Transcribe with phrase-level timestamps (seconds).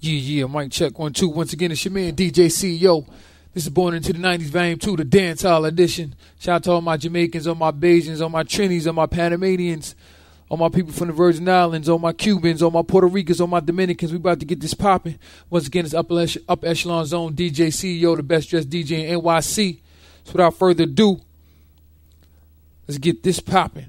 [0.00, 1.28] Yeah, yeah, mic check one, two.
[1.28, 3.04] Once again, it's your man DJ CEO.
[3.52, 6.14] This is Born into the 90s, Volume 2, the Dance Hall Edition.
[6.38, 9.96] Shout out to all my Jamaicans, all my Bajans, all my Trinis, all my Panamanians,
[10.48, 13.48] all my people from the Virgin Islands, all my Cubans, all my Puerto Ricans, all
[13.48, 14.12] my Dominicans.
[14.12, 15.18] We about to get this popping.
[15.50, 19.80] Once again, it's Ech- Up Echelon Zone DJ CEO, the best dressed DJ in NYC.
[20.22, 21.20] So without further ado,
[22.86, 23.86] let's get this popping.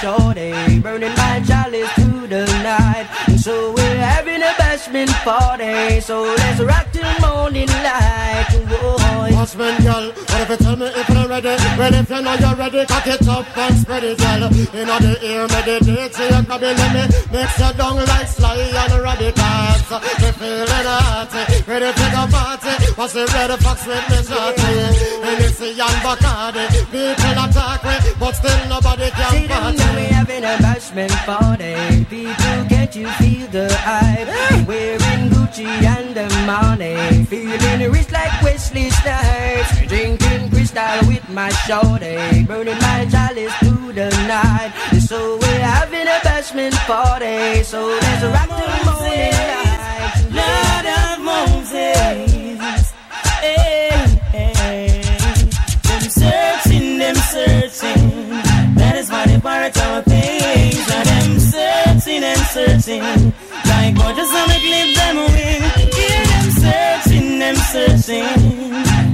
[0.00, 0.80] Shorty.
[0.80, 3.06] Burning my chalice through the night.
[3.28, 6.00] And So we're having a bashment party.
[6.00, 8.46] So let's rock till morning light.
[8.68, 8.96] Whoa.
[9.36, 11.48] Watchman, girl, what if you tell me if you're ready?
[11.78, 14.44] Well, if you know you're ready, cock it up and spread it, girl.
[14.44, 18.56] In the ear, meditate, so you can be let me mix your down like sly
[18.56, 19.82] and radicals.
[20.22, 21.32] Me feeling hot,
[21.66, 22.92] ready to go party.
[22.94, 25.12] What's the red fox with me shorty?
[25.82, 29.78] And Bacardi, people attack me, but still nobody See can them party.
[29.78, 32.04] now we having a bashment party.
[32.04, 34.28] People, can't you feel the hype?
[34.72, 37.26] Wearing Gucci and the money.
[37.26, 39.86] Feeling rich like Wesley Snipes.
[39.86, 42.44] Drinking crystal with my shorty.
[42.44, 44.72] Burning my chalice through the night.
[45.06, 47.62] So we're having a bashment party.
[47.64, 50.14] So let's rock the morning light.
[50.40, 52.94] Lord of Moses.
[53.44, 53.92] Hey.
[55.84, 58.30] Them searching, them searching.
[58.80, 60.90] That is why they pirate our things.
[60.96, 63.34] And them searching and searching.
[63.82, 65.62] Like God just wanna clip them wing.
[65.98, 68.30] Hear them searching, them searching.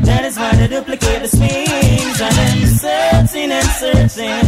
[0.05, 2.19] That is why they duplicate the swings.
[2.27, 4.45] And them searching and searching.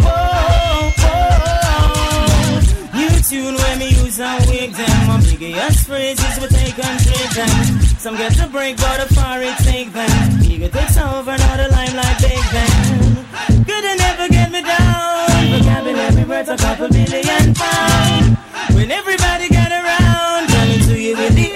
[0.00, 1.12] Oh, oh.
[1.12, 2.60] oh.
[2.96, 4.98] New tune when me use and wig them.
[5.08, 7.80] My biggest phrases we take and trade them.
[8.00, 10.40] Some get to break, but a far it take them.
[10.40, 13.64] Ego takes over, now the limelight take them.
[13.68, 15.28] Good and never get me down.
[15.52, 18.43] Vocabulary worth a couple billion pound.
[18.74, 19.48] When everybody
[20.86, 21.48] to you with the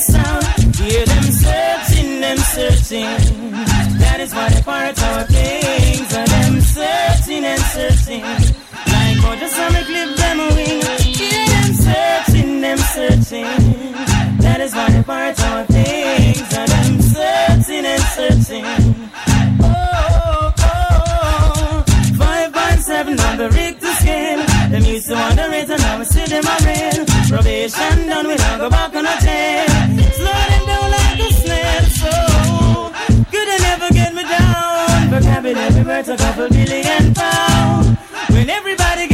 [0.00, 0.44] sound.
[0.76, 3.52] Hear them searching, them searching.
[4.00, 6.08] That is why they pirate our things.
[6.08, 8.22] Them searching and searching.
[8.22, 9.18] Like
[10.16, 10.80] them wing.
[11.00, 13.52] Hear them searching, them searching.
[14.44, 14.74] That is
[15.40, 16.48] our things.
[16.48, 18.64] Them searching and searching.
[19.62, 21.84] Oh, oh, oh.
[22.18, 24.41] Five by seven on the Richter scale.
[25.12, 27.04] Used to underrate and now we see them a rail.
[27.28, 29.68] Probation done, we don't go back on a jail.
[30.16, 30.32] Slow
[30.64, 31.82] down like a snail.
[32.00, 32.92] So
[33.30, 35.10] good they never get me down.
[35.10, 37.98] Vocabulary worth a couple billion pound.
[38.30, 39.06] When everybody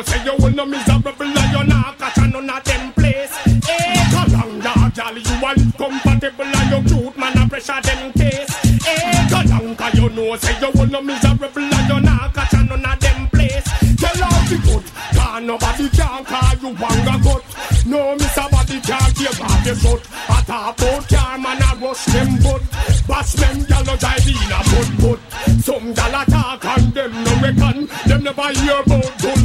[0.00, 3.34] know, say you will no miserable and you not catch none of them place.
[3.66, 8.12] Hey, come along, dog, jolly, you are compatible and you cute, man, I pressure them
[8.12, 8.54] case.
[8.84, 12.52] Hey, come along, cause you know, say you will no miserable and you not catch
[12.52, 13.64] none of them place.
[13.96, 14.84] Tell all the good,
[15.16, 17.42] cause nobody can call you wanga good.
[17.86, 20.02] No, Miss Body can't give off your foot.
[20.28, 22.62] I talk about car, man, I rush them boot.
[23.08, 25.20] Bash them, gal, no drive in a boot, boot.
[25.64, 27.88] Some gal attack and them no reckon.
[28.06, 29.39] Them never hear about Dulce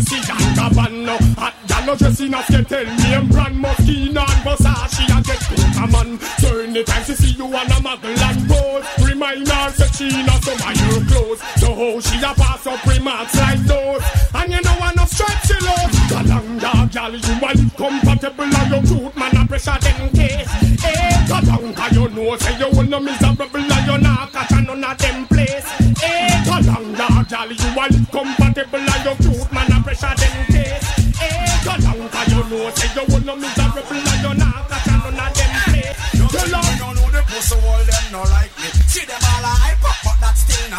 [6.75, 10.43] So anytime she see you on a muggle and pose, remind her that she not
[10.43, 11.39] some of your clothes.
[11.55, 14.03] So how she a pass up remarks like those.
[14.35, 15.95] And you know enough stripes she loves.
[16.11, 20.51] Galang dog, gal, you are compatible and you cute man a pressure them case.
[20.51, 24.51] Eh, hey, galang, cause you know say you will no miserable and you not catch
[24.51, 25.63] none of them place.
[25.79, 30.35] Eh, hey, galang dog, gal, you are compatible and you cute man a pressure them
[30.51, 30.83] case.
[31.23, 33.64] Eh, hey, galang, cause you know say you will no miserable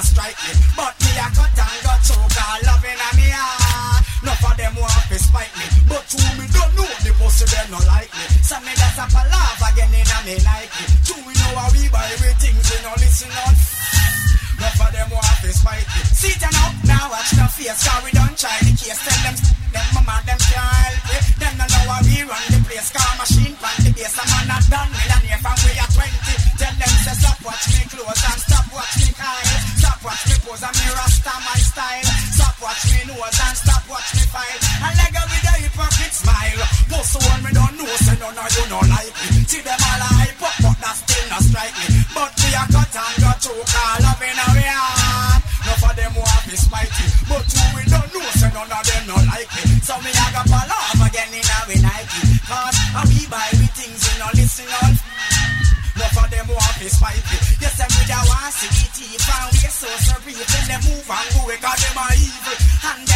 [0.06, 0.52] strike me.
[0.78, 4.02] But me a cut and got choke, all loving a me heart.
[4.22, 7.66] Enough of them want to spite me, but to me don't know the pussy them
[7.74, 8.24] no like me.
[8.42, 10.90] So me that's a palaver again in a me like it.
[11.06, 12.54] Do we know how we buy everything?
[12.54, 13.54] We no listen on.
[14.56, 16.00] Enough of them want to spite me.
[16.16, 18.98] Sit down now, now watch no face, cause we don't try the case.
[19.04, 19.36] Tell them,
[19.74, 21.24] them mama, them can't help it.
[21.36, 24.16] Them no know how we run the place, car machine pan the base.
[24.16, 26.08] A man not done millionaire from we are 20.
[26.56, 28.24] Tell them say stop watch me clothes
[30.06, 32.06] watch me pose and me rasta my style.
[32.38, 34.60] Stop watch me nose and stop watch me file.
[34.86, 36.62] And leg with the hypocrite smile.
[36.94, 39.42] Most one me don't know, say none of you no like me.
[39.50, 41.86] See them all a hype up, but that still not strike me.
[42.14, 44.65] But me a cut and got choke all up in a way
[58.46, 60.32] a see we so sorry.
[60.32, 62.58] Then them move and go because them are evil.
[62.86, 63.15] And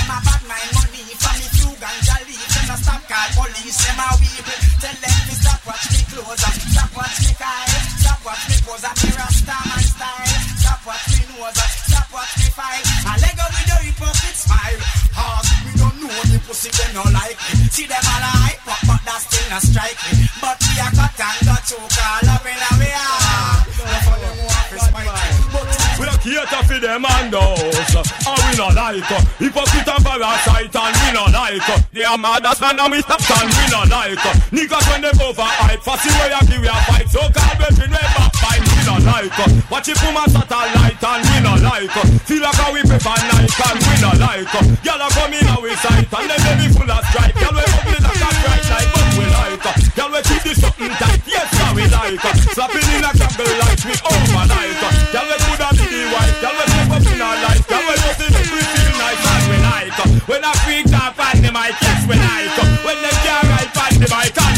[28.00, 32.18] And we not like uh, Hypocrite and parasite and we not like uh, They are
[32.18, 35.44] mad as man and we stop and we not like uh, Niggas when them over
[35.44, 39.36] hype Fussy way I give you fight So call baby never fight We not like
[39.36, 42.80] uh, Watch it from a satellite and we not like uh, Feel like how we
[42.82, 46.40] prefer night and we not like uh, Y'all are coming out with sight And them
[46.40, 49.72] baby full of stripe Y'all we ugly like a bright light But we like uh,
[49.96, 53.52] Y'all we keep this something tight Yes how we like uh, Slapping in a jungle
[53.60, 54.59] like we over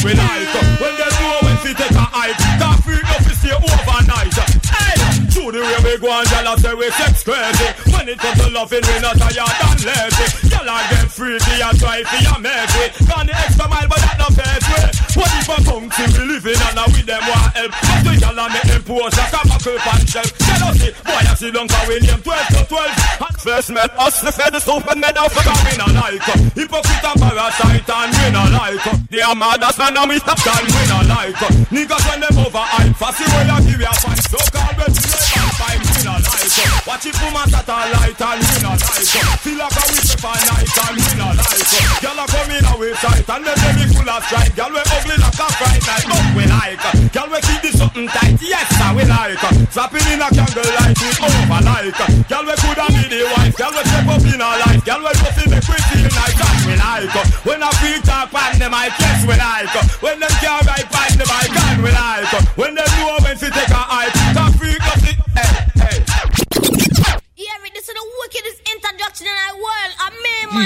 [0.04, 0.50] we like
[0.82, 4.34] When they know when to take a hype Can't freak up to stay overnight.
[4.66, 4.98] Hey!
[5.30, 7.68] Through the way we go and y'all say we sex crazy.
[7.90, 10.26] When it comes to loving we not tired and lazy.
[10.50, 14.16] Y'all are get freaky and try for your mercy Gone the extra mile but that
[14.18, 17.72] not fair way I come to be living and I with them want help.
[17.72, 21.34] But the y'all are make them pose like a buckle pan shelf Jealousy, boy I
[21.36, 24.60] see long for we name 12 to 12 And first met us the fed the
[24.60, 28.50] soap and med out for we not like uh, Hypocrite and parasite and we not
[28.56, 31.52] like uh, They are mad as man and we stop and we not like uh,
[31.68, 34.24] Niggas when them over hype Fussy way I give you a fight.
[34.24, 35.31] So call me
[36.12, 39.76] we like uh, Watch it from a satellite and we not like uh, Feel like
[39.76, 43.42] a we prefer night and we not like uh, Y'all are coming away tight and
[43.46, 46.44] they make me full of strike Y'all we ugly like a fright night but we
[46.48, 50.20] like uh, Y'all we keep this something tight yes sir we like uh, Slapping in
[50.20, 53.82] a candle light we over like uh, Y'all we coulda be the wife Y'all we
[53.86, 57.14] step up in our life Y'all we just make we feel nice and we like
[57.14, 60.66] uh, When a free talk on the mic yes we like uh, When them can't
[60.66, 63.82] ride on the mic and we like uh, When them know when to take a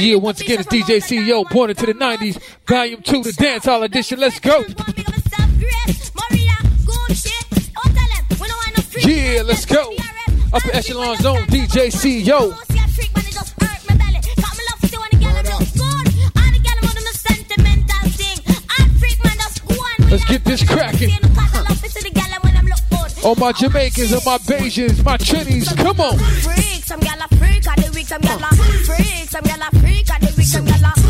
[0.01, 3.83] Yeah, once again, it's DJ CEO, born into the 90s, volume 2, the dance hall
[3.83, 4.19] edition.
[4.19, 4.65] Let's go.
[8.99, 9.95] Yeah, let's go.
[10.53, 12.55] Upper echelon zone, DJ CEO.
[20.11, 21.11] Let's get this cracking.
[23.25, 26.76] All my Jamaicans, all my Bajans, my Trinis, come on
[28.07, 31.06] some gyal a freak, some gyal a freak, and they weak, some gyal a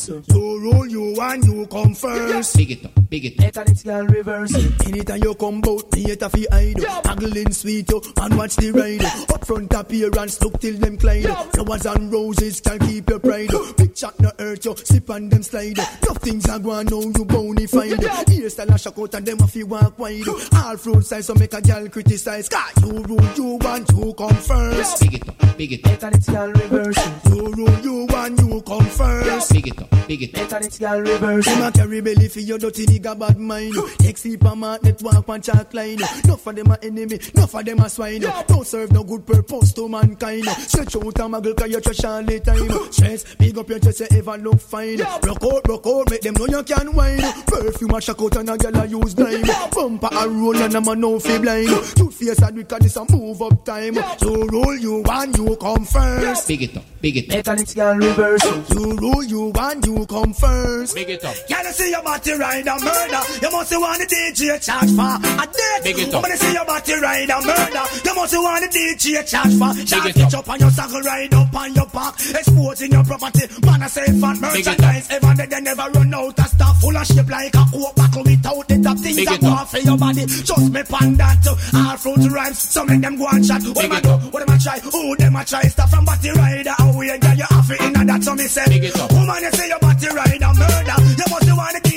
[0.00, 0.29] So
[2.70, 3.68] big it up, big it up.
[3.68, 4.54] Eternal reverse.
[4.86, 6.82] Anytime you come bout, me it a fi hide.
[7.04, 9.04] Haggling sweet yo, and watch the ride.
[9.34, 11.26] Up front appearance, look till them Clyde.
[11.52, 13.50] Flowers and roses can keep your pride.
[13.76, 15.76] Big shot no hurt yo, sip and them slide.
[15.76, 18.02] Tough things are going now you bony find.
[18.28, 20.28] Here style a shock out and them a fi walk wide.
[20.54, 22.48] All fruit size so make a girl criticize.
[22.48, 25.00] Cause you rule, you want, you come first.
[25.00, 26.14] Big it up, big it up.
[26.14, 26.98] Eternal reverse.
[27.26, 29.52] You rule, you want, you come first.
[29.52, 30.62] Big it up, big it up.
[30.62, 31.46] Eternal reverse.
[31.46, 33.74] Them a carry belly for your dirty nigga bad mind.
[34.00, 35.98] Next heap a my network one chalk line.
[36.26, 38.20] No for them a enemy, no for them a swine.
[38.20, 40.44] Don't serve no good purpose to mankind.
[40.46, 42.92] Stretch out a muggle cause you trash all the time.
[42.92, 44.98] Stress, big up your chest, you ever look fine.
[44.98, 47.20] Rock out, rock out, make them know you can whine.
[47.46, 49.42] Perfume a shock out and a girl a use dime.
[49.72, 51.68] Bumper a roll and a man no feel blind.
[51.96, 53.94] Two face and we can this a move up time.
[54.18, 56.48] So roll, you one, you come first.
[56.48, 57.36] Big it up, big it up.
[57.36, 58.44] Mechanics can reverse.
[58.70, 60.94] You roll, you and you come first.
[60.94, 61.34] Big it up.
[61.48, 62.49] Can you see your body right?
[62.50, 63.22] ride a murder.
[63.42, 65.82] You must want the DJ charge for a date.
[65.84, 66.22] Big it up.
[66.22, 67.84] Woman, see your body ride a murder.
[68.04, 69.70] You must want the DJ charge for.
[69.86, 72.14] Charge it up on your saddle, ride up on your back.
[72.18, 73.46] Exposing your property.
[73.62, 75.06] Man, I say fat merchandise.
[75.10, 76.80] Ever they, they never run out of stuff.
[76.80, 79.98] Full of shape like a coat bottle without the top things that go for your
[79.98, 80.24] body.
[80.26, 81.46] Just me pan that.
[81.46, 82.58] All fruit rhymes.
[82.58, 83.62] So make them go and chat.
[83.62, 84.14] What am I do?
[84.34, 84.78] What am I try?
[84.80, 85.62] Who them I try?
[85.70, 86.74] Stop from body rider.
[86.78, 88.22] And we ain't got your half in that.
[88.24, 88.66] So me say,
[89.14, 90.96] woman, you say your body ride rider murder.
[90.98, 91.89] You must want the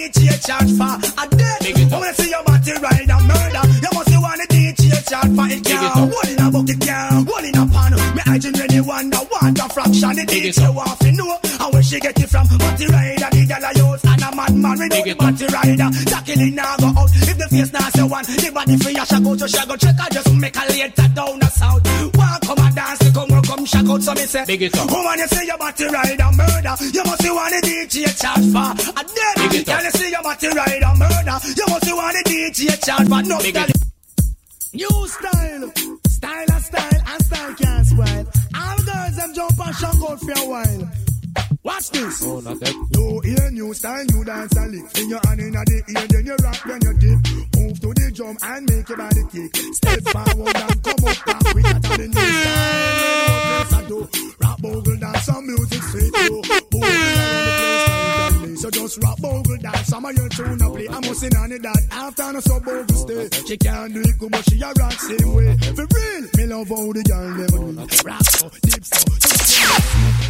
[0.44, 1.72] charge for a day.
[1.72, 3.64] I wanna see your body ride a murder.
[3.80, 6.12] You must see one DJ charge for it girl.
[6.12, 7.24] One in a bucket girl.
[7.24, 7.92] one in a pan.
[8.16, 11.40] Me I just wonder what a fraction the DJ want to know.
[11.44, 12.48] And where she get it from?
[12.48, 14.78] Body rider, the girl I use and a madman.
[14.80, 15.90] with know the body rider.
[16.12, 17.10] Tackling now go out.
[17.14, 19.76] If the face now say one, the body free, I shall go to shall go
[19.78, 19.96] check.
[20.00, 22.13] I just make a later down the south
[23.64, 24.02] come shack out.
[24.02, 24.92] So me say, Big it up.
[24.92, 26.76] Woman, you see your body rider murder.
[26.92, 28.72] You must be one the DJ charge for.
[29.00, 29.76] And then, Big it up.
[29.76, 31.38] girl, you see your body rider murder.
[31.56, 33.22] You must be one the DJ charge for.
[33.24, 33.72] No, Big it
[34.74, 35.72] New style,
[36.08, 38.26] style and style and style can't spoil.
[38.56, 41.03] All girls them jump and shock out for a while.
[41.64, 42.24] Watch this.
[42.26, 42.76] Oh, not that.
[42.92, 44.90] You hear new style, new dance and lick.
[44.92, 47.20] Fling your hand in the ear, then you rock, then you dip.
[47.56, 49.56] Move to the drum and make your body kick.
[49.74, 51.54] Step forward and come up back.
[51.56, 52.84] We got all the new style.
[53.00, 54.10] You know what I do.
[54.44, 56.42] Rap bogle dance, some music sweet you.
[56.70, 57.93] Bogle around the place, time can
[58.64, 60.88] So just rap bogle dance, some of your tune a play.
[60.88, 63.28] I'm sing on it that after no so bogle stay.
[63.46, 65.58] She can't do it good, but she a rock same way.
[65.58, 68.08] For real, me love how the girl them do.
[68.08, 69.24] Rap so, deep so,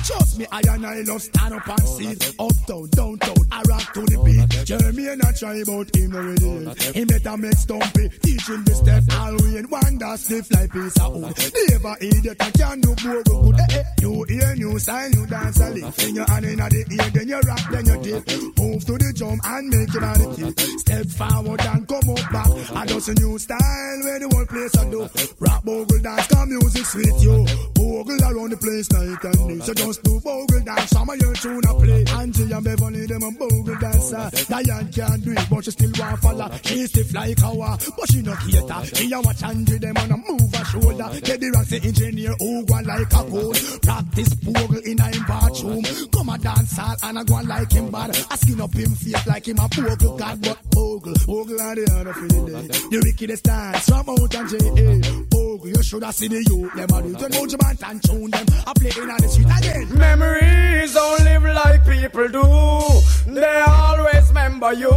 [0.04, 4.02] Trust me, I and I love stand up and see Uptown, downtown, I rock to
[4.02, 8.76] the beat Jeremy and I try about him already He better make stumpy Teaching the
[8.76, 11.34] step all we in wonder Stiff like piece of wood
[11.70, 13.84] Never idiot I can do more good eh.
[14.02, 17.28] You hear new style, you dance a lick Fling your hand in the ear, then
[17.30, 18.23] you rock, then you dip
[18.58, 20.60] Move to the drum and make your body kick.
[20.80, 22.52] Step forward and come up back.
[22.76, 25.10] I just a new style where the whole place I do.
[25.40, 29.66] Rap bogle dance, come music sweet you Bogle around the place night and day.
[29.66, 32.06] So just do bogle dance, some of your tune a play.
[32.14, 34.26] Angie and Beverly, them a bogle dancer.
[34.48, 36.50] Diane can't do it, but she still want follow.
[36.64, 38.96] She stiff like war, but she no cater.
[38.96, 41.10] She a watch Angie, them on a move her shoulder.
[41.22, 45.84] Get the rocks, the engineer, who go like a code Practice bogle in a bathroom.
[46.12, 49.28] Come a dance hall and a go like him bad I skin up him face
[49.28, 53.02] like him a bogle god But bogle, bogle are the other for the day The
[53.04, 55.24] wickedest dance from out and J.A.
[55.30, 58.32] Bogle, you should have seen the youth Them a do you know Jaman and tune
[58.32, 63.34] them I play in on the street again Memories don't live like people do.
[63.34, 64.92] They always remember you.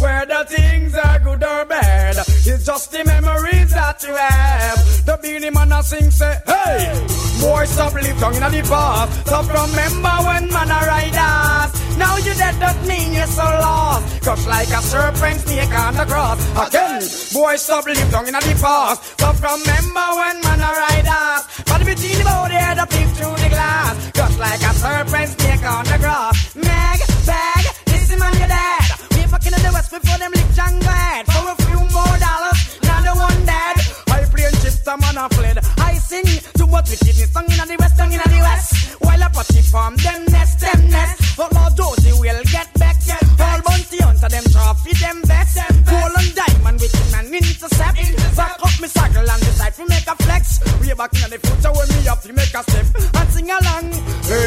[0.00, 5.06] Whether things are good or bad, it's just the memories that you have.
[5.06, 7.06] The Beenie Man a sing say, hey,
[7.40, 9.26] boy stop live down in the past.
[9.26, 11.85] Stop remember when man a ride us.
[11.96, 14.22] Now you dead don't mean you're so lost.
[14.22, 16.38] Crush like a serpent snake on the cross.
[16.68, 17.00] Again,
[17.32, 19.02] boy stop live down in the past.
[19.16, 21.42] Stop remember when man a ride us.
[21.64, 23.94] But between the body head up peep through the glass.
[24.12, 26.36] Just like a serpent snake on the grass.
[26.56, 28.88] Meg, bag, listen man you're dead.
[29.16, 31.24] We fucking in the west before them lick Django head.
[31.32, 33.76] For a few more dollars, now the one dead.
[34.12, 35.58] I play and chips, some man a fled.
[35.80, 36.28] I sing
[36.58, 38.96] too much wickedness, song in the west, song in the west.
[39.36, 41.36] Party farm, them nest, them nest.
[41.36, 42.96] But Lord Josie will get back.
[43.38, 45.58] All bounty hunter, them trophy, them best.
[45.84, 47.98] Gold and diamond, wicked man intercept.
[48.34, 50.60] Back up me circle and decide to make a flex.
[50.80, 53.15] Way back in the future when me up to make a step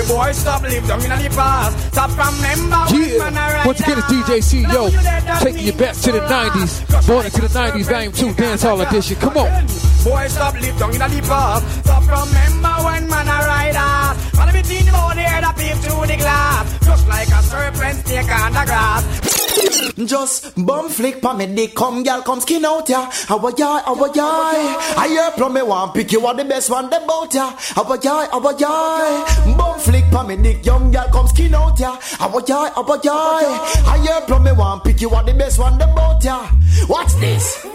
[0.10, 1.94] boy, stop live down in the past.
[1.94, 4.90] Stop remember when man a Yeah, ride once again it's DJ C, yo,
[5.40, 9.16] taking you back to the 90s, born into the 90s, volume 2, dance hall edition,
[9.18, 9.50] come on.
[10.04, 11.86] Boy, stop live down in the past.
[11.86, 14.30] Stop remember when man a ride us.
[14.32, 16.86] Follow me in the body, head up peep through the glass.
[16.86, 19.30] Just like a serpent snake on the grass.
[20.06, 23.10] Just bum flick pa me dick, come girl, come skin out ya.
[23.28, 24.78] How a yai, how a yai.
[24.98, 27.54] I hear from me one pick you are the best one the bout ya.
[27.76, 29.56] How a yai, how a yai.
[29.58, 31.98] Bum flick pa me dick, young girl, come skin out ya.
[32.18, 33.46] How a yai, how a yai.
[33.88, 36.50] I hear from me one pick you are the best one them bout ya.
[36.88, 37.66] Watch this.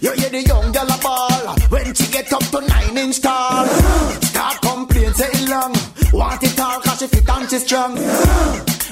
[0.00, 3.66] You hear the young girl a ball when she get up to nine inch tall.
[3.66, 5.74] Start complain, say it long.
[6.12, 7.94] Want it all cause she fit and she strong.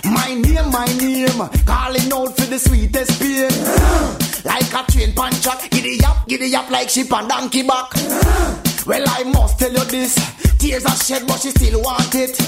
[0.05, 3.51] My name, my name, calling out for the sweetest pain.
[4.45, 8.74] Like a train pan track, giddy up, giddy up like sheep and donkey back.
[8.87, 10.15] Well, I must tell you this.
[10.59, 12.39] Tears are shed, but she still want it.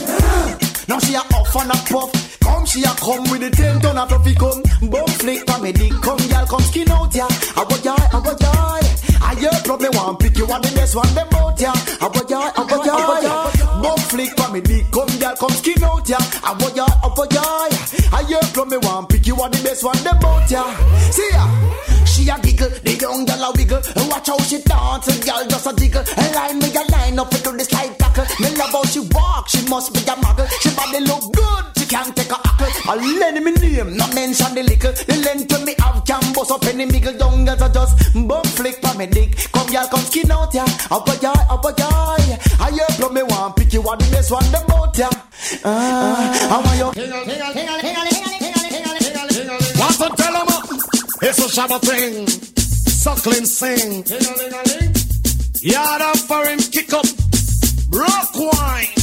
[0.87, 2.26] Now she a off and a puff.
[2.47, 4.63] Come, she a come with the ten ton of fluffy come.
[4.89, 7.27] Bum flick pa me dick, come girl, come skin out ya.
[7.59, 8.53] I want ya, I want ya.
[9.27, 11.73] I hear problem one pick you are the best one them out ya.
[11.75, 12.87] I want ya, I want
[13.27, 13.83] ya.
[13.83, 16.19] Bum flick pa me dick, come girl, come skin out ya.
[16.47, 17.43] I want ya, I want ya.
[18.15, 20.63] I hear problem one pick you are the best one them out ya.
[21.11, 21.47] See ya.
[22.07, 23.83] She a giggle, the young girl a wiggle.
[24.09, 26.05] Watch how she dance, girl just a jiggle.
[26.33, 28.25] Line me a line up into the slide tackle.
[28.41, 30.49] Me love how she walk, she must be a muggle.
[30.63, 32.90] She body look good, can't take a hackle.
[32.90, 34.92] I lend me name, not mention the lickle.
[34.92, 37.18] The length when me have can bust up any miggle.
[37.18, 39.37] Young girls are just bum flick pa me dick.
[39.53, 40.64] Come girl, come skin out ya.
[40.90, 42.38] Up a guy, up a guy.
[42.61, 45.09] I hear from me one pick you are the best one them out ya.
[45.64, 47.03] Ah, I want you.
[49.79, 50.62] Want to tell uh,
[51.22, 52.27] it's a Shabbat thing.
[52.27, 54.05] Suckling sing.
[55.62, 57.07] Yard up for him, kick up.
[57.90, 58.96] Rock wine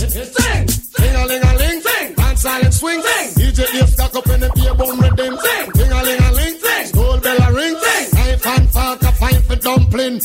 [2.43, 3.01] silent swing.
[3.01, 3.29] Sing.
[3.39, 5.35] DJ ear stuck up in the beer bone redeem.
[5.45, 5.69] Sing.
[5.77, 6.55] Ding a ling a ling.
[6.91, 7.73] Gold bell a ring.
[7.73, 10.19] Knife and fork a fine for dumpling.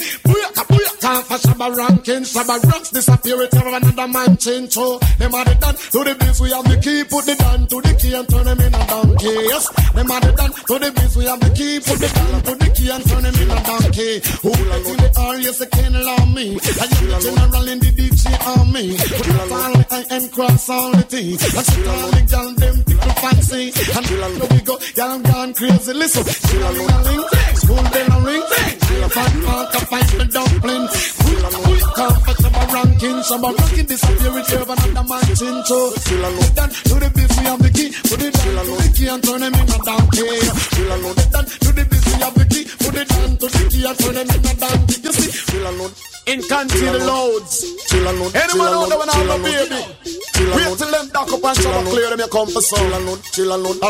[1.00, 5.76] Time for shabba rocks disappear it every another man change so Them are the done
[5.76, 8.44] to the biz we have the key Put the down to the key and turn
[8.44, 9.34] them in a donkey.
[9.46, 12.42] Yes, them are the done to the biz we have the key Put the down
[12.42, 14.12] to the key and turn them in a donkey.
[14.42, 17.78] Who let in the R, yes, they can't allow me I am the general in
[17.78, 18.96] the DJ army.
[18.98, 21.38] Put the all the I am cross all the T.
[21.38, 23.70] And shit all the gal them people fancy.
[23.94, 24.04] And
[24.50, 25.92] we go, I'm gone crazy.
[25.94, 28.42] Listen, chill a ling School bell a ring
[28.86, 34.38] Chill a fat park a fight the dumpling Quick, quick, comfortable ranking Shabba ranking disappear
[34.38, 37.70] it here another man chin so Chill a load down to the we have the
[37.74, 40.28] key Put it down to the key and turn them in a donkey
[40.74, 43.62] Chill a load down to the we have the key Put it down to the
[43.70, 47.64] key and turn them in a donkey You see, chill a in country the loads.
[47.90, 49.80] Anyone out there when I'm a baby?
[50.54, 52.78] Wait till them dock up and up clear them you come for some.
[52.78, 53.80] Chill load, chill and load.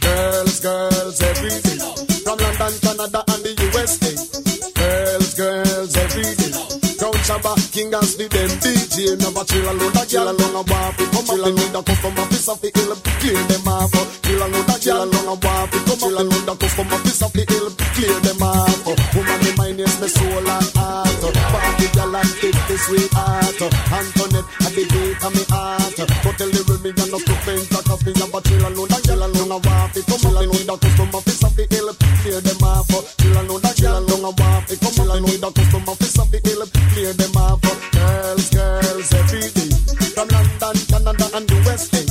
[0.00, 2.15] Girls, girls, every day.
[2.26, 4.10] From London, Canada, and the USA.
[4.74, 6.86] Girls, girls, every day.
[6.98, 9.14] Crown Shabba, King and the them DJ.
[9.14, 11.06] Never chill and load, a girl along a waffle.
[11.06, 13.94] Come up and need a customer, piece of the hill, clear them off.
[14.26, 15.80] Chill and load, a girl along a waffle.
[15.86, 18.80] Come up and need a customer, piece of the hill, clear them off.
[19.14, 21.22] Woman, me mind is my soul and heart.
[21.22, 23.60] Party girl and take the sweetheart.
[23.70, 25.94] Antoinette, at the beat of me heart.
[25.94, 28.18] Go tell the women you're not too faint like a fee.
[28.18, 30.02] But chill and load, a girl along a waffle.
[30.10, 32.05] Come up and need a customer, piece of the hill, clear them off.
[33.18, 34.76] Chill and load, a girl along a waffle.
[34.76, 37.60] Come up and need a customer, piece of the hill, clear them off.
[37.62, 39.70] Girls, girls, every day.
[40.14, 42.10] From London, Canada, and the West End.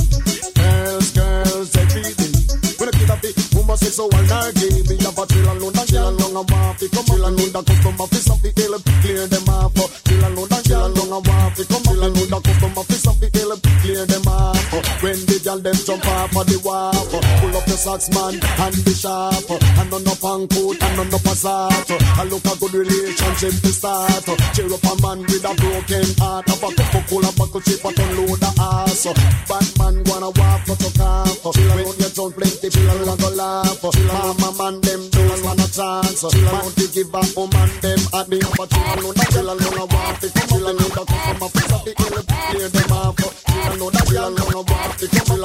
[0.56, 2.36] Girls, girls, every day.
[2.78, 5.64] When I get up the woman say so and I give me a chill and
[5.64, 6.92] and chill and long and waffy.
[6.92, 9.74] Come chill and load the customer piece of the hill, clear them off.
[10.04, 11.64] Chill and and chill and long and waffy.
[11.66, 14.60] Come chill and load the customer piece of the hill, clear them off.
[15.02, 18.76] When the girl them jump off of the wharf, pull up the socks man and
[18.84, 21.88] the sharp, and on up and coat and on up a sock.
[22.20, 24.26] I look a good relationship to start.
[24.56, 27.84] Cheer up a man with a broken heart, have a cup of cola buckle chip
[27.86, 29.08] and load the ass.
[29.48, 31.46] Bad man wanna walk for to calf.
[31.46, 33.84] When you don't plenty, chill and go laugh.
[33.84, 36.24] Mama man them don't want a chance.
[36.24, 40.55] Man to give a woman them a the but chill and load the chill and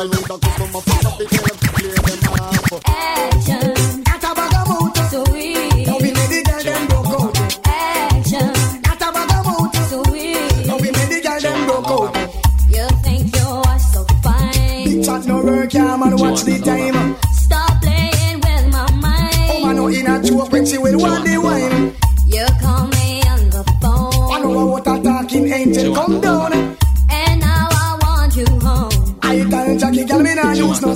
[0.00, 0.49] Chill and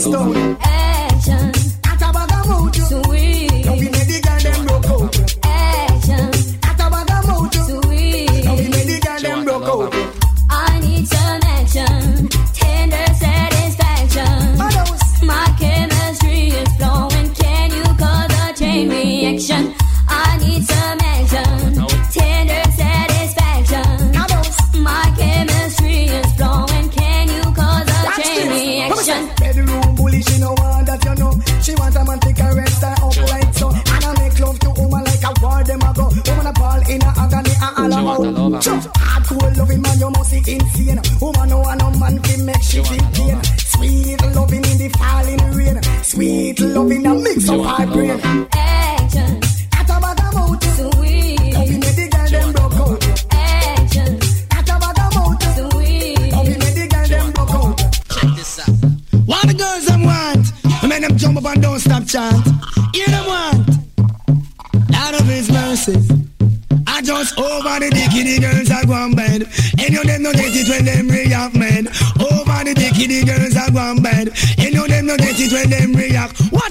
[0.06, 0.73] use no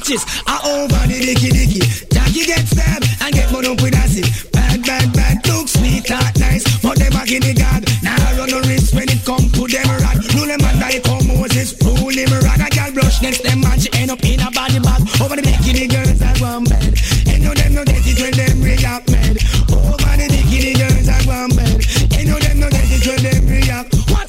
[0.09, 0.25] react.
[0.25, 0.43] Watch this.
[0.47, 2.02] I over the dicky dicky.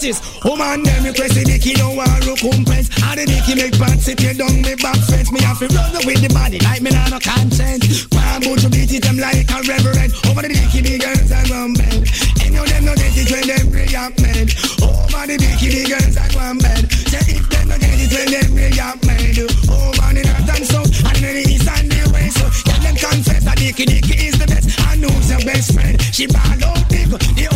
[0.05, 0.21] Is?
[0.45, 2.93] Oh man, them request the dicky no want recompense.
[3.01, 5.33] And the dicky make bad sit here down me back fence.
[5.33, 8.05] Me have to run with the body like me nah no conscience.
[8.13, 10.13] Why would you beat it them like a reverend?
[10.29, 12.05] Over the dicky the girls are going bed.
[12.45, 14.47] And you them no get it when them react man.
[14.85, 16.85] Over the dicky the girls are going bed.
[17.09, 19.33] Say if them no get it when them react man.
[19.73, 22.37] Over the north and south and the east and the west.
[22.37, 24.69] So yeah, them confess that dicky dicky is the best.
[24.93, 25.97] And who's her best friend.
[26.13, 27.54] She ball out the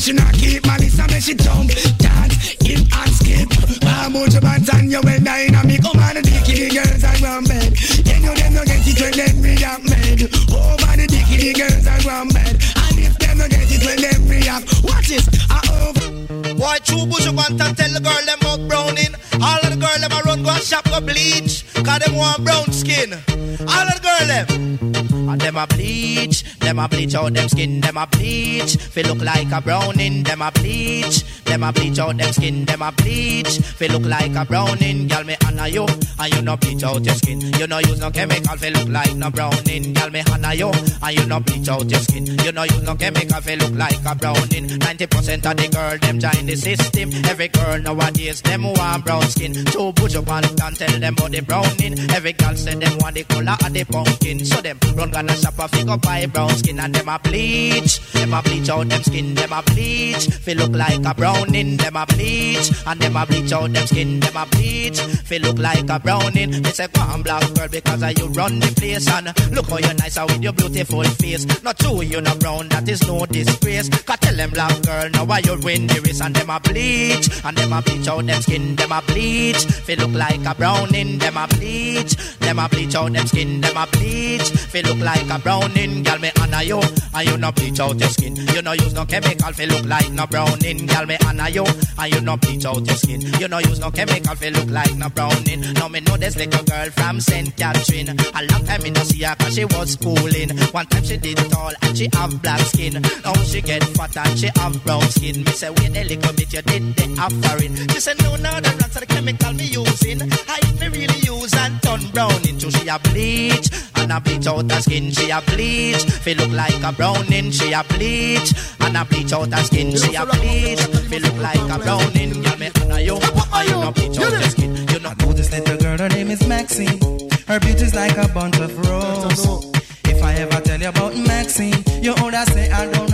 [0.00, 3.48] me she not keep malice, and me she jump, dance, hip and skip.
[3.80, 5.82] Bamboo to bands and you well dynamic.
[5.82, 7.72] Come on, the dicky girls are one bed.
[8.04, 10.22] Then you them no get it when them react mad.
[10.22, 12.56] Over oh, the dicky the girls are one bed.
[12.80, 16.54] And if them no get it when them react, watch this, I over.
[16.54, 19.14] Boy, true bush up and tell the girl them up browning.
[19.42, 21.64] All of the girl them a run go and shop go bleach.
[21.74, 23.12] Cause them want brown skin.
[23.12, 25.09] All of the girl them.
[25.30, 26.42] And them a bleach.
[26.58, 27.80] Them a bleach out them skin.
[27.80, 28.76] Them a bleach.
[28.76, 30.24] Feel look like a browning.
[30.24, 31.22] Them a bleach.
[31.44, 32.64] Them a bleach out them skin.
[32.64, 33.58] Them a bleach.
[33.60, 35.06] Feel look like a browning.
[35.06, 35.86] Girl me honor you.
[36.18, 37.40] And you no bleach out your skin.
[37.40, 38.56] You no use no chemical.
[38.56, 39.92] Feel look like no browning.
[39.92, 40.70] Girl me honor you.
[41.00, 42.26] And you no bleach out your skin.
[42.26, 43.40] You no use no chemical.
[43.40, 44.66] Feel look like a browning.
[44.66, 47.10] 90% of the girl them join the system.
[47.26, 49.52] Every girl nowadays them want brown skin.
[49.66, 51.98] Two push up and tell them about the browning.
[52.10, 54.44] Every girl say them want the color of the pumpkin.
[54.44, 58.00] So them run shop a figure buy brown skin and them a bleach.
[58.12, 59.34] Them a bleach out them skin.
[59.34, 60.26] Them a bleach.
[60.26, 61.76] Feel look like a browning.
[61.76, 64.20] Them a bleach and them a bleach out them skin.
[64.20, 65.00] Them a bleach.
[65.00, 66.62] Feel look like a browning.
[66.62, 69.94] They say go on black girl because you run the place and look how you
[69.94, 71.62] nice with your beautiful face.
[71.62, 73.88] Not true you no brown that is no disgrace.
[73.88, 77.28] Cause tell them black girl now why you win the race and them a bleach
[77.44, 78.76] and them a bleach out them skin.
[78.76, 79.64] Them a bleach.
[79.64, 81.18] Feel look like a browning.
[81.18, 82.14] Them a bleach.
[82.38, 83.60] Them a bleach out them skin.
[83.60, 84.48] Them a bleach.
[84.50, 86.02] Feel look like a browning.
[86.02, 86.80] Girl me honor you
[87.14, 88.36] and you no bleach out your skin.
[88.36, 89.52] You no use no chemical.
[89.52, 90.86] Feel look like no browning.
[90.86, 91.64] Girl me honor you
[91.98, 93.20] and you no bleach out your skin.
[93.40, 94.34] You no use no chemical.
[94.36, 95.60] Feel look like no browning.
[95.74, 97.56] Now me know this little girl from St.
[97.56, 98.08] Catherine.
[98.10, 100.50] A long time me no see her cause she was schooling.
[100.72, 103.02] One time she did tall and she have black skin.
[103.24, 105.44] Now she get fat and she have brown skin.
[105.44, 107.74] Me say wait a little bit you did the offering.
[107.88, 110.20] She said no no the rats are the chemical me using.
[110.22, 114.70] I me really use and turn brown into she a bleach and a bleach out
[114.70, 114.89] her skin.
[114.90, 116.02] She a bleach.
[116.02, 117.52] Feel look like a browning.
[117.52, 119.96] She a bleach and a bleach out her skin.
[119.96, 120.80] She a bleach.
[120.80, 122.42] Feel look like a browning.
[122.42, 124.74] Girl me honor you and you no bleach out your skin.
[124.88, 126.98] You no know this little girl, her name is Maxine.
[127.46, 129.70] Her beauty's like a bunch of roses.
[130.06, 133.09] If I ever tell you about Maxine, you older say I don't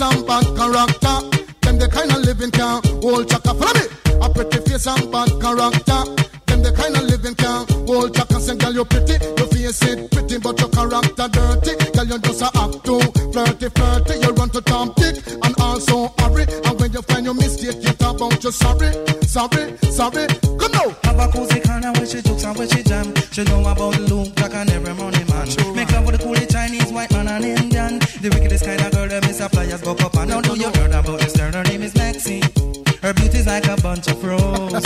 [0.00, 1.16] face and bad character.
[1.60, 3.52] Them the kind of living can hold chaka.
[3.54, 3.86] Follow me.
[4.22, 6.00] A pretty face and bad character.
[6.46, 8.40] Them the kind of living can hold chaka.
[8.40, 11.72] Say, girl, you pretty, your face it pretty, but your character dirty.
[11.92, 13.00] Girl, you just a act too
[13.32, 14.14] flirty, flirty.
[14.20, 16.44] You run to Tom Dick and also hurry.
[16.64, 20.26] And when you find your mistake, you talk about you sorry, sorry, sorry.
[20.56, 20.88] Come now.
[21.04, 23.12] Have a cozy corner where she jokes and where she jam.
[23.32, 23.99] She know about
[33.90, 34.84] bunch of roses.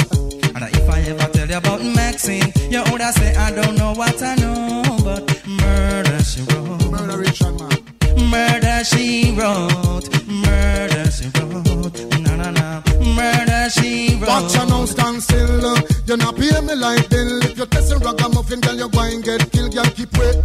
[0.56, 4.22] and if I ever tell you about Maxine, you older say I don't know what
[4.22, 6.90] I know, but murder she wrote.
[6.90, 8.30] Murder Richard man.
[8.30, 10.08] Murder she wrote.
[10.26, 12.00] Murder she wrote.
[12.24, 12.82] Na na na.
[13.18, 14.28] Murder she wrote.
[14.28, 15.66] Watch you now stand still.
[15.66, 17.42] uh, You not pay me like bill.
[17.44, 19.74] If you test a ragamuffin, girl, you're going get killed.
[19.74, 20.36] Girl, keep wait.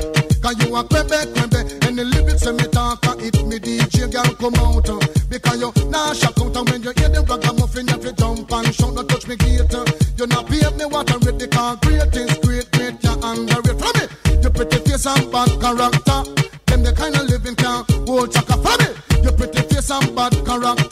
[0.44, 1.88] Cause you a crebe, crebe.
[1.88, 4.90] And the lyrics when me talk, uh, it me DJ, girl, come out.
[4.90, 6.56] uh, Because you nah shock out.
[6.58, 7.24] And when you hear the
[11.40, 11.48] The
[11.82, 13.02] great is great, great.
[13.02, 13.80] You underrate.
[13.80, 14.44] From me.
[14.44, 16.24] You pretty face and bad character.
[16.66, 18.58] Them the kind of living can hold chaka.
[18.60, 19.24] From me.
[19.24, 20.89] You pretty face and bad character.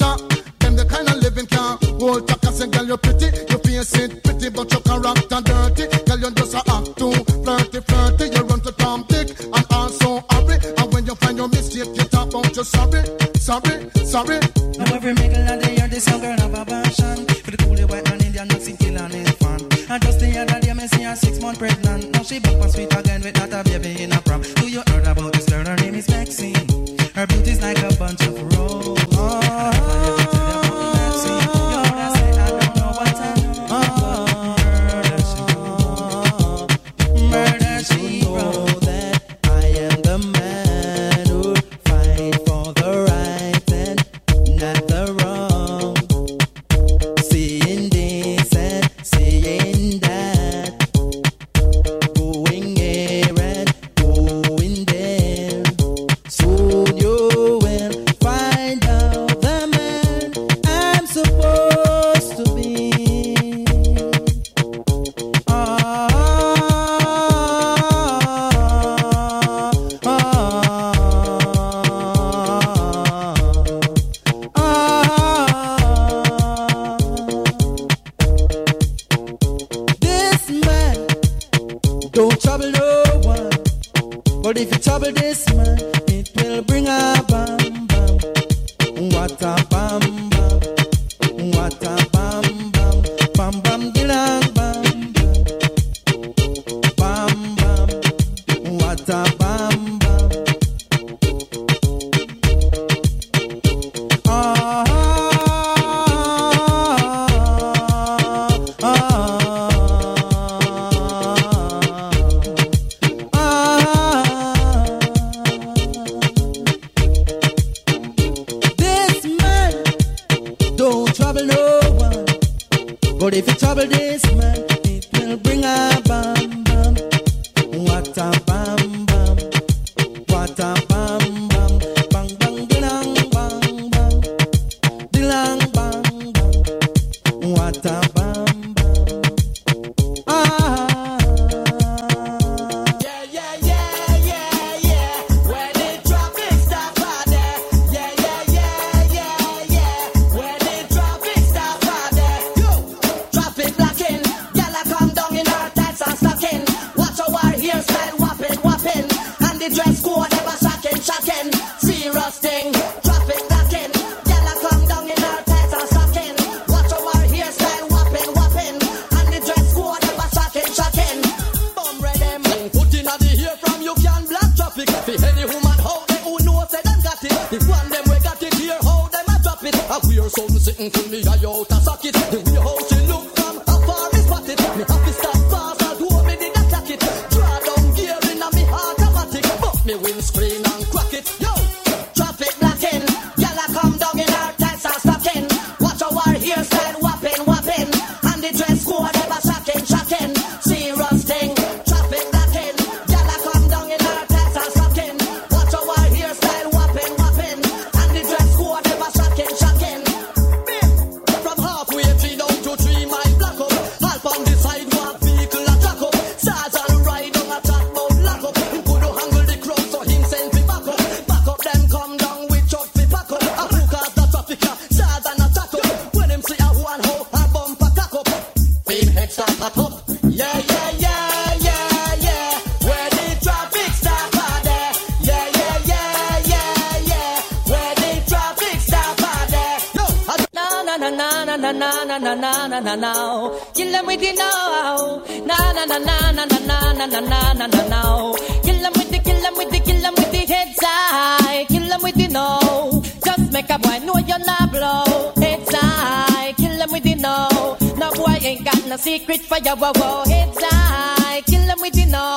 [259.08, 260.24] Secret for your wow wow.
[260.26, 261.42] Heads high.
[261.50, 262.28] Kill them with the no.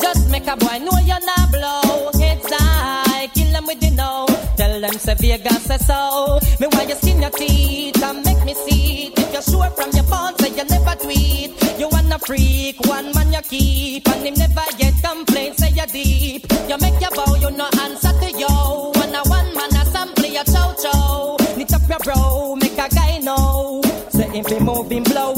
[0.00, 2.10] Just make a boy know you're not blow.
[2.22, 3.26] Heads high.
[3.34, 4.26] Kill them with the no.
[4.56, 6.38] Tell them say Vegas say so.
[6.60, 9.18] Me why you skin your teeth and make me see it.
[9.18, 11.50] If you're sure from your phone, say you never tweet.
[11.80, 15.58] You wanna freak, one man you keep, and him never get complaints.
[15.58, 16.46] Say you deep.
[16.70, 18.92] You make your bow, you no answer to yo.
[19.00, 21.36] One a one man assembly your chow chow.
[21.56, 23.82] Knit up your bro, make a guy know.
[24.16, 25.32] Say if he moving blow,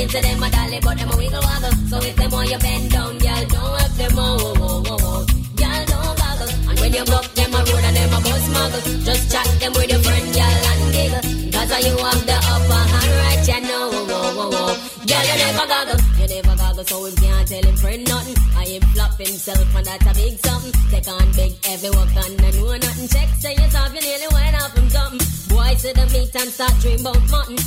[0.00, 1.76] And I think to them a dolly, but them a wiggle waggle.
[1.92, 4.96] So if them want you bend down, y'all don't have them oh, oh, oh, oh,
[4.96, 5.26] oh.
[5.60, 6.48] Y'all don't goggle.
[6.70, 9.04] And when you buck them a road and them a bus muggle.
[9.04, 11.22] Just chat them with your friend, y'all and giggle.
[11.52, 13.90] Cause you have the upper hand right, you know.
[13.92, 14.72] Oh, oh, oh, oh.
[15.04, 16.00] Girl, you never goggle.
[16.16, 18.36] You never goggle, so him can't tell him friend nothing.
[18.56, 20.72] I him flop himself, and that's a big something.
[20.88, 23.08] Take on big, every work and I know nothing.
[23.12, 25.20] Check, say yourself, you nearly went off from something.
[25.52, 27.60] Boy, to the meat and start dream about mutton.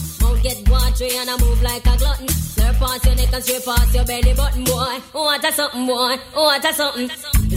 [0.44, 2.28] Get watery and I move like a glutton.
[2.28, 5.00] Slurp past your neck and straight past your belly button, boy.
[5.16, 6.20] Oh, what a something, boy.
[6.36, 7.08] Oh, what a something.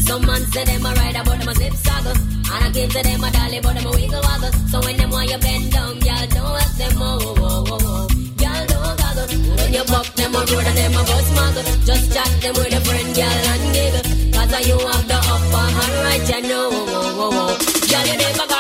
[0.07, 2.15] Some man say them a ride about them a zip saga.
[2.15, 4.53] And I give to them a dolly, but them a wiggle waggle.
[4.71, 7.79] So when them want you bend down, y'all don't ask them, oh, oh, oh, oh,
[7.83, 8.07] oh.
[8.39, 9.29] Y'all don't goggle.
[9.35, 11.67] When you buck them a road and them a bus muggle.
[11.91, 14.07] Just chat them with a friend, y'all and giggle.
[14.31, 17.91] Cause you have the upper hand right, you know, oh, oh, oh, oh.
[17.91, 18.56] Y'all you never.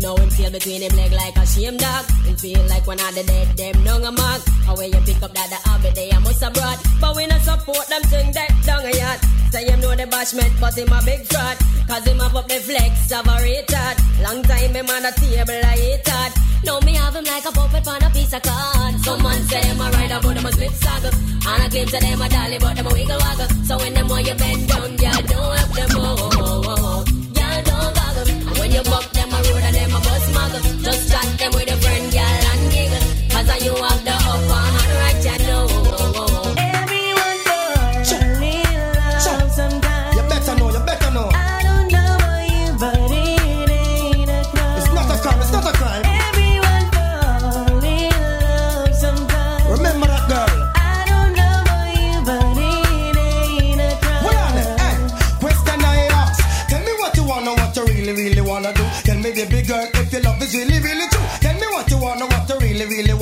[0.00, 2.04] Now him feel between him leg like a shame dog.
[2.24, 4.42] Him feel like one of the dead them down a mark.
[4.64, 6.78] How when you pick up that the habit they a must abroad.
[7.00, 9.20] But we not support them thing that down a yacht.
[9.50, 11.56] Say him know the bashment, but him a big fraud.
[11.88, 13.96] Cause him have up the flex of a retard.
[14.22, 16.32] Long time him on the table I hate hard.
[16.64, 18.94] Now me have him like a puppet on a piece of card.
[19.00, 21.10] Someone say them a ride but them a slip saga.
[21.48, 23.48] And I claim to them a dolly, but them a wiggle waggle.
[23.64, 25.90] So when them want you bend down, yeah, don't help them.
[25.92, 27.04] Oh, oh, oh, oh.
[27.32, 28.28] Yeah, don't goggle.
[28.28, 29.27] And when you buck them and.
[30.82, 33.04] Just chat them with a friend, girl, and giggle.
[33.30, 33.97] Cause you have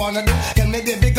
[0.06, 0.32] wanna do.
[0.54, 1.15] Tell me, baby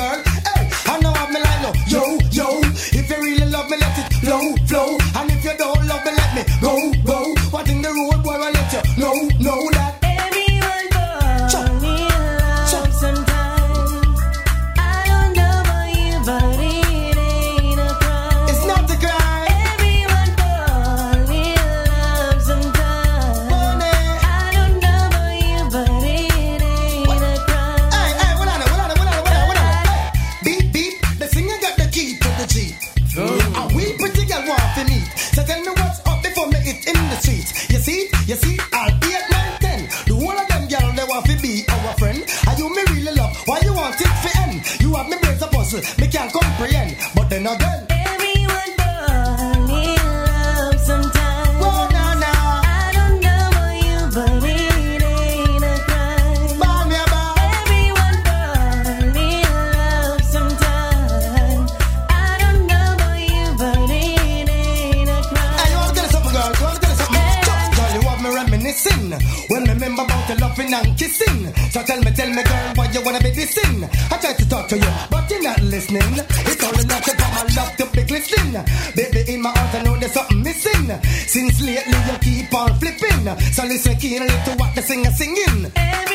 [45.77, 46.95] me brains a puzzle, me can't comprehend.
[47.15, 51.61] But then again, Everyone falls in love sometimes.
[51.61, 51.87] Oh.
[51.91, 53.49] I don't know
[53.85, 56.59] you, but it ain't a crime.
[56.59, 57.37] Ball me about.
[57.37, 58.17] Everyone
[59.17, 59.43] in
[59.77, 61.71] love sometimes.
[62.09, 65.57] I don't know you, but it ain't a crime.
[65.57, 66.51] Hey, you want to something, girl?
[66.57, 67.41] You want to something?
[67.45, 69.11] Just girl, you have me reminiscing.
[69.49, 71.53] When me remember about loving and kissing.
[71.71, 73.83] So tell me, tell me, girl, why you wanna be dissing?
[74.11, 75.16] I try to talk to you, but you're not
[75.67, 76.13] listening.
[76.49, 78.63] It's all enough to come and love to be glistening.
[78.95, 80.87] Baby, in my heart, I know there's something missing.
[81.27, 83.23] Since lately, you keep on flipping.
[83.51, 85.71] So listen keenly to what the singer singing.
[85.75, 86.06] Everyone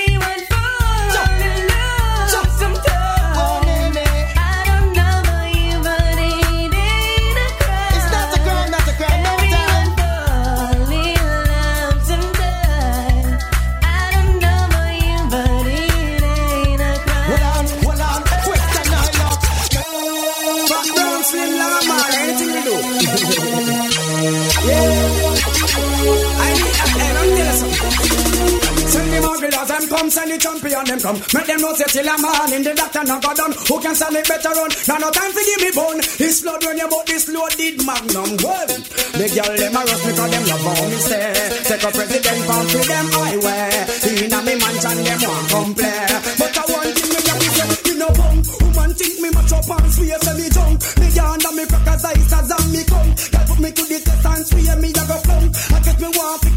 [30.12, 31.18] send the champion them come.
[31.32, 33.52] Make them know say till a man in the doctor not got done.
[33.56, 34.70] Who can stand it better run?
[34.84, 36.00] Now no time to give me bone.
[36.20, 38.30] This blood when you bought this loaded magnum.
[38.44, 38.68] Well,
[39.16, 41.32] the girl them a rush me cause them love how me say.
[41.64, 43.72] Take a president come to them highway.
[44.04, 46.04] In a me mansion them want come play.
[46.36, 48.36] But I want thing me to say, you know bum.
[48.60, 50.76] Woman think me match up and swear say me junk.
[51.00, 53.10] Me yonder me crackers eyes as and me come.
[53.32, 55.48] Girl put me to the test and swear me a go flunk.
[55.72, 56.08] I get me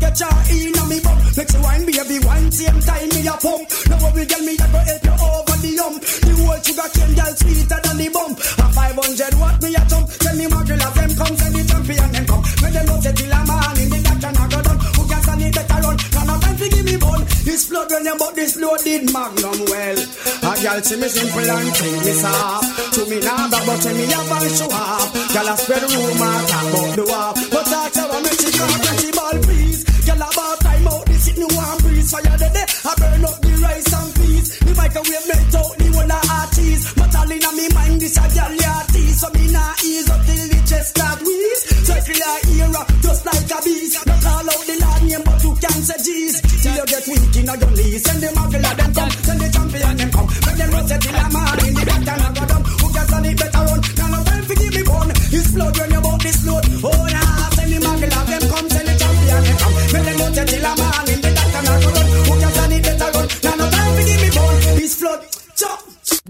[0.03, 1.17] get ya in a me bum.
[1.39, 2.19] Make she wine baby
[2.55, 3.67] same time me a pump.
[3.91, 5.99] Now what we girl me a go help you over the hump.
[5.99, 8.39] The whole sugar cane girl sweeter than the bump.
[8.39, 10.07] A 500 watt me a jump.
[10.23, 12.43] Tell me my girl as them come send the champion them come.
[12.63, 14.79] Make them know say till a man in the doctor not go done.
[14.95, 15.97] Who can stand it better run?
[16.15, 17.21] Now no time to give me bun.
[17.43, 19.99] This flood when you but this loaded magnum well.
[20.47, 22.71] A girl see me simple and think me soft.
[22.95, 25.11] To me now back but when me have and show off.
[25.35, 27.29] Girl a spread rumor talk about the war.
[27.51, 29.83] But talk to her make she talk when she ball please.
[30.07, 32.11] Girl about time out this it no one breeze.
[32.11, 34.59] Fire day I burn up the rice and peas.
[34.59, 36.93] The microwave melt out the whole of her cheese.
[36.93, 39.19] But all in me mind this a girl ya tease.
[39.19, 41.61] So me nah ease up till the chest start wheeze.
[41.85, 44.05] Circular era just like a beast.
[44.05, 46.35] No call out the Lord name but you can say jeez.
[46.61, 48.01] Till you get weak in your knees.
[48.05, 49.11] Send the girl them come.
[49.25, 50.27] Send the champion them come.
[50.45, 52.61] Make them say till a man in the doctor not go down.
[52.65, 53.79] Who can stand it better run?
[53.97, 55.11] Now no time for give me bone.
[55.33, 55.94] It's flood when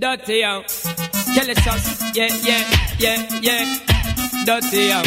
[0.05, 0.41] Dirty
[1.33, 1.57] kill it
[2.13, 2.63] yeah yeah
[2.99, 4.45] yeah yeah.
[4.45, 5.01] Dirty yo,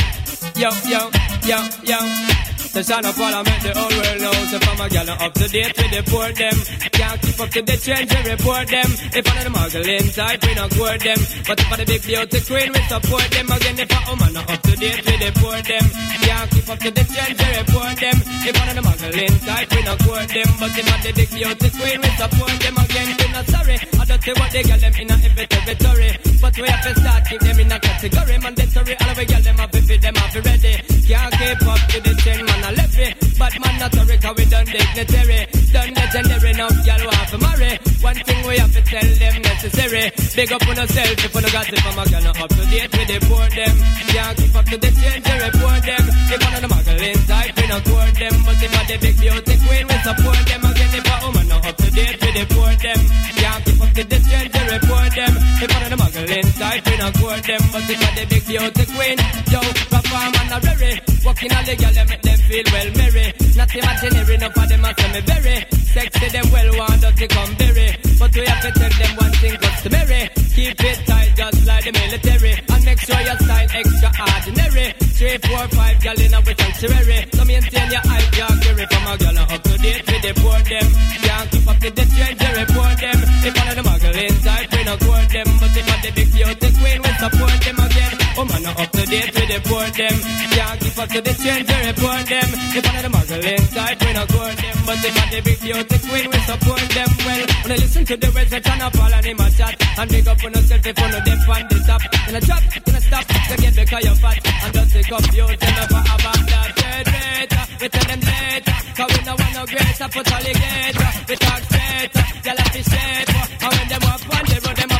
[0.56, 1.10] yo
[1.46, 2.37] yo yo
[2.78, 2.82] yo.
[2.88, 5.90] Session of parliament, the whole world knows if I'm a gal up to date with
[5.90, 6.56] the poor them.
[6.98, 8.90] Can't keep up to the trends, we report them.
[9.18, 11.20] If I'm the muggling type, we not court them.
[11.46, 13.46] But if I'm the big beauty queen, we support them.
[13.50, 15.86] Again, if I'm woman not up to date with the poor them.
[16.22, 18.16] Can't keep up to the trends, we report them.
[18.46, 20.50] If I'm the muggling type, we not court them.
[20.58, 22.74] But if I'm the big beauty queen, we support them.
[22.78, 23.76] Again, we not sorry.
[23.78, 26.10] I don't see what they get them in a every territory.
[26.40, 28.36] But we have to start keep them in a category.
[28.38, 30.74] Mandatory, all of we get them up if them up ready.
[31.08, 33.08] Can't keep up to the ten man a levy.
[33.38, 35.40] But man not sorry, cause we done dignitary.
[35.72, 37.72] Done legendary, now y'all want to marry.
[38.00, 40.04] One thing we have to tell them necessary.
[40.36, 43.08] Big up on yourself if you got it from a gun up to date with
[43.08, 43.74] the poor them.
[44.12, 46.04] Can't keep up to the change, they report them.
[46.28, 48.34] If one of the muggling type, we not court them.
[48.44, 50.60] But if I the big beauty queen, we support them.
[50.68, 53.00] Again, if a woman not up to date with the poor them.
[53.38, 55.32] Can't keep up to the change, they report them.
[55.62, 57.62] If one of the muggling type, we not court them.
[57.72, 59.18] But if I the big beauty queen,
[59.52, 60.94] yo, perform and a very.
[61.24, 63.26] Walking all the girl, make them feel well merry.
[63.54, 65.56] Not imaginary, enough of them a say me very.
[65.94, 67.88] Sexy them well want to come berry.
[68.18, 70.22] But we have to tell them one thing customary.
[70.54, 72.52] Keep it tight just like the military.
[72.68, 74.86] And make sure your style extraordinary.
[75.18, 77.18] Three, four, five girl in a sanctuary.
[77.32, 80.60] So maintain your hype, your carry from a girl up to date with the poor
[80.62, 80.88] them.
[81.22, 83.18] Can't keep up to the trend, they report them.
[83.46, 85.48] If one of the muggling type, we not court them.
[85.58, 88.07] But if one the big beauty queen, we support them again.
[88.38, 90.14] Oh man, not up to date with the poor them.
[90.54, 92.48] Can't keep up to the trend, they report them.
[92.70, 94.76] If one of the muggling type, we not court them.
[94.86, 97.42] But if one the big beauty queen, we support them well.
[97.66, 99.74] When I listen to the words that turn up all and a chat.
[99.74, 102.02] And big up on yourself if you know them on the top.
[102.30, 104.38] In a drop, in a stop, you get because you're fat.
[104.38, 107.54] And just take up you, tell never about that dead rate.
[107.58, 111.10] We tell them later, cause we no want no greater, put alligator.
[111.26, 112.10] We talk straight,
[112.54, 113.34] like the shape.
[113.66, 114.97] And when them up on the road, them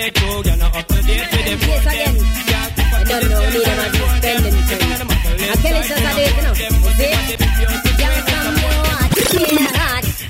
[0.00, 1.58] up to date with them.
[1.58, 2.14] Yes, again.
[3.00, 3.48] I don't.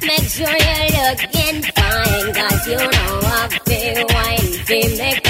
[0.07, 4.49] Make sure you're looking fine, cause you know I feel wine.
[4.65, 5.28] Feel make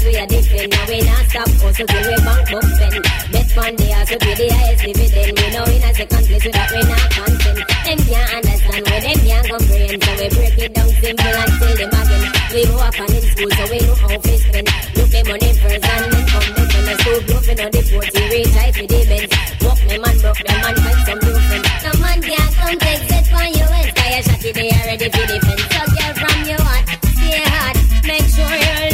[0.00, 0.72] the dollars we are different.
[0.72, 3.04] Now we not stop oh, hustle till we bank book spend.
[3.32, 5.38] Bet fund the house we pay the highest dividend.
[5.38, 7.58] We know in a second place without we not content.
[7.84, 10.00] Them can't understand when them can't comprehend.
[10.04, 12.24] So we break it down simple and tell them again.
[12.50, 14.66] We go up and in school so we know how to spend.
[14.96, 18.08] Look the money first and then come back when the school bluffing on the port.
[18.14, 19.32] We reach out to the bench.
[19.62, 21.68] Walk them and broke them and find some new friends.
[21.84, 23.66] The man can't come take set for you.
[23.84, 25.64] It's fire shot they are ready for defense.
[25.70, 27.76] So girl from your heart, stay hot.
[28.06, 28.89] Make sure you're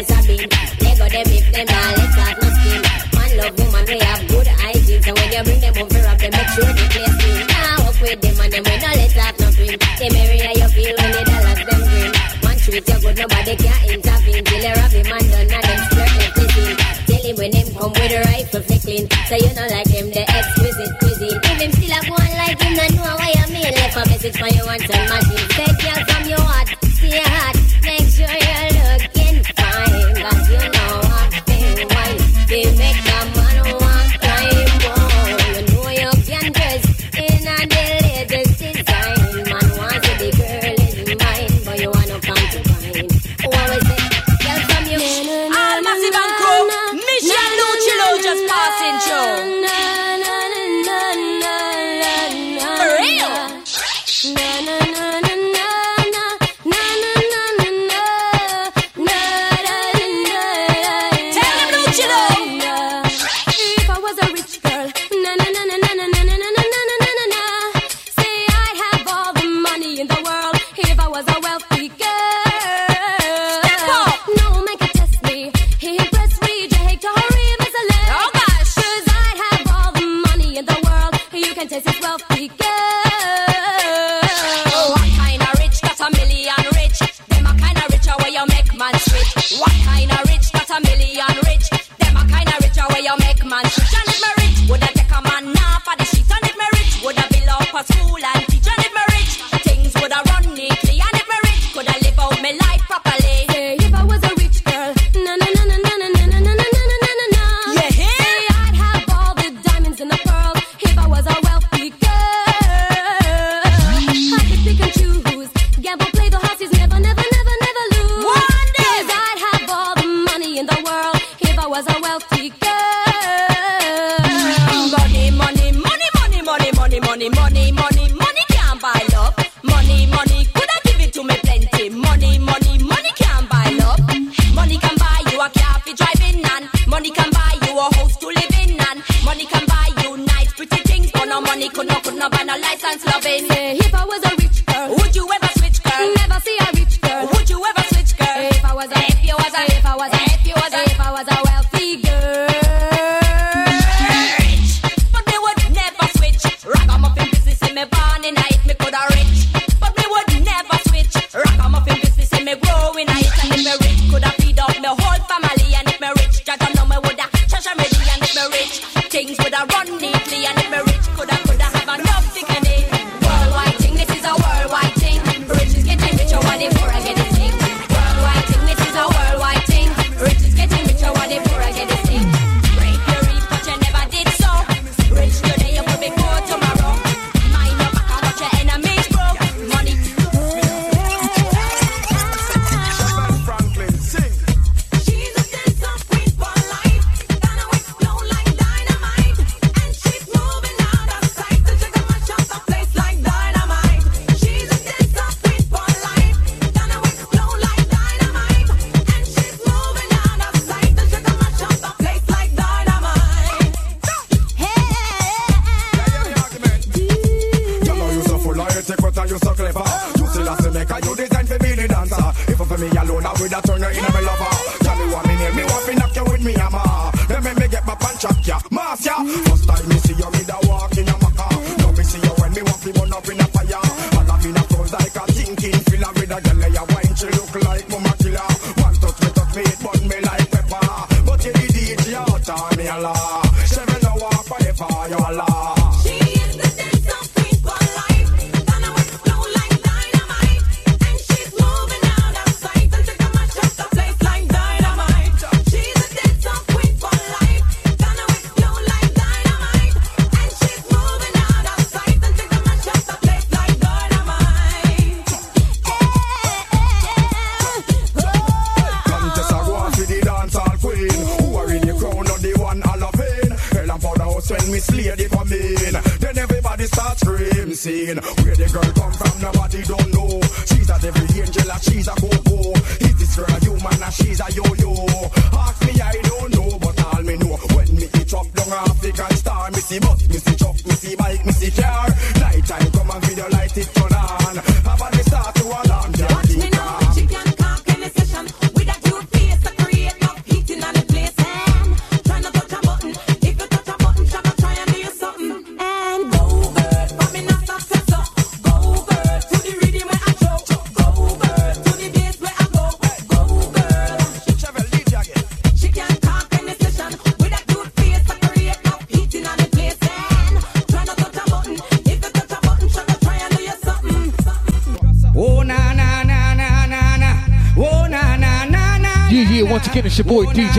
[0.00, 0.26] like Mr.
[0.26, 0.48] Bean.
[0.80, 2.80] Lego them if them all let out no skin.
[3.12, 5.02] Man love woman, we have good hygiene.
[5.02, 7.46] So when you bring them over up, them make sure they place clean.
[7.46, 9.76] Now walk with them and them we no let out no cream.
[9.98, 12.12] They marry how you feel when the dollars them green.
[12.44, 14.44] Man treat you good, nobody can intervene.
[14.44, 16.76] Till you rob him and done and them skirt left the scene.
[17.08, 19.04] Tell him when him come with a rifle flick clean.
[19.28, 21.38] So you know like him the exquisite cuisine.
[21.44, 23.68] If him still a go on like him, not know why you mean.
[23.68, 25.48] Left a message for you and send machine.
[25.60, 26.19] Take you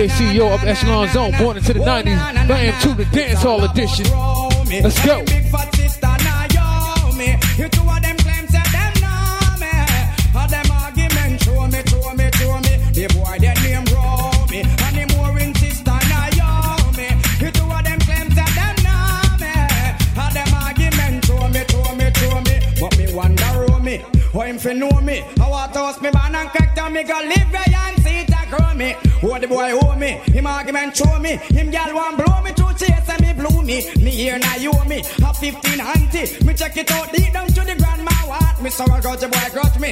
[0.08, 4.06] CEO of Echelon Zone, born into the 90s, bam to the dancehall edition.
[4.82, 5.41] Let's go.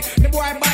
[0.01, 0.68] The boy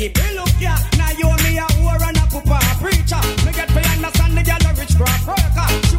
[0.00, 0.48] Keep it look.
[0.96, 3.20] Now you and me a whore and a pooper, preacher.
[3.44, 5.89] Me get me understand the girl a rich craft worker.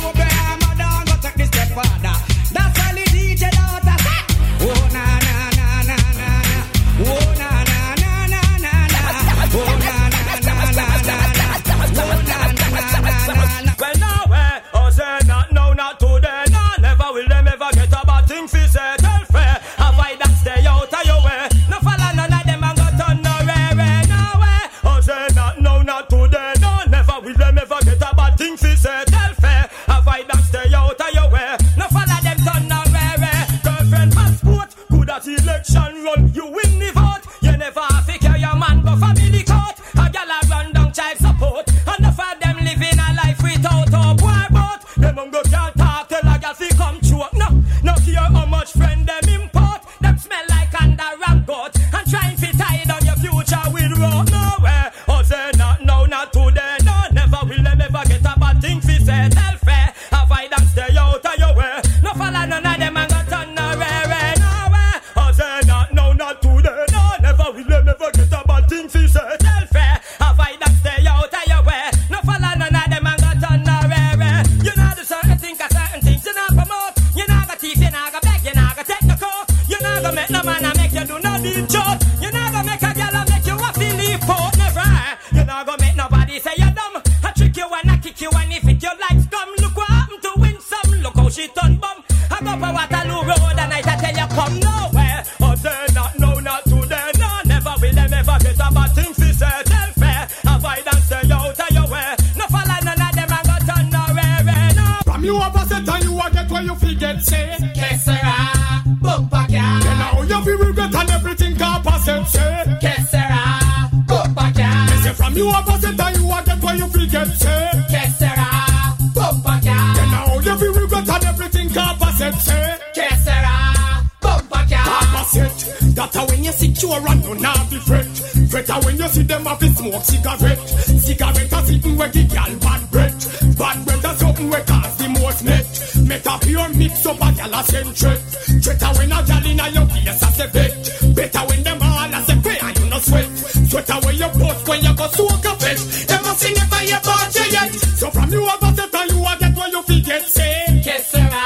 [144.04, 145.78] Away your post when you go soak a bet.
[146.08, 147.72] Them a sing it by your body yet.
[148.00, 150.82] So from you a go set and you a get what you forget say.
[150.84, 151.44] Que sera,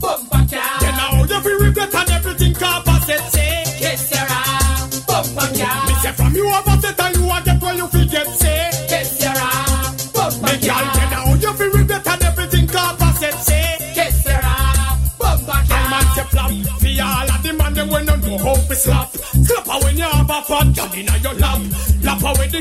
[0.00, 0.80] bumper car.
[0.80, 3.64] Then now you feel regret and everything opposite say.
[3.78, 4.40] Que sera,
[5.06, 5.86] bumper car.
[5.86, 8.70] Me say from you a go set and you a get what you forget say.
[8.88, 9.48] Que sera,
[10.14, 10.52] bumper car.
[10.52, 13.76] Me gal then now you feel regret and everything opposite say.
[13.94, 14.54] Que sera,
[15.18, 15.90] bumper car.
[15.90, 19.10] Man say flap, fi all of the man them when don't know how to slap.
[19.12, 21.60] Slap her when you have a fat gal inna your lap.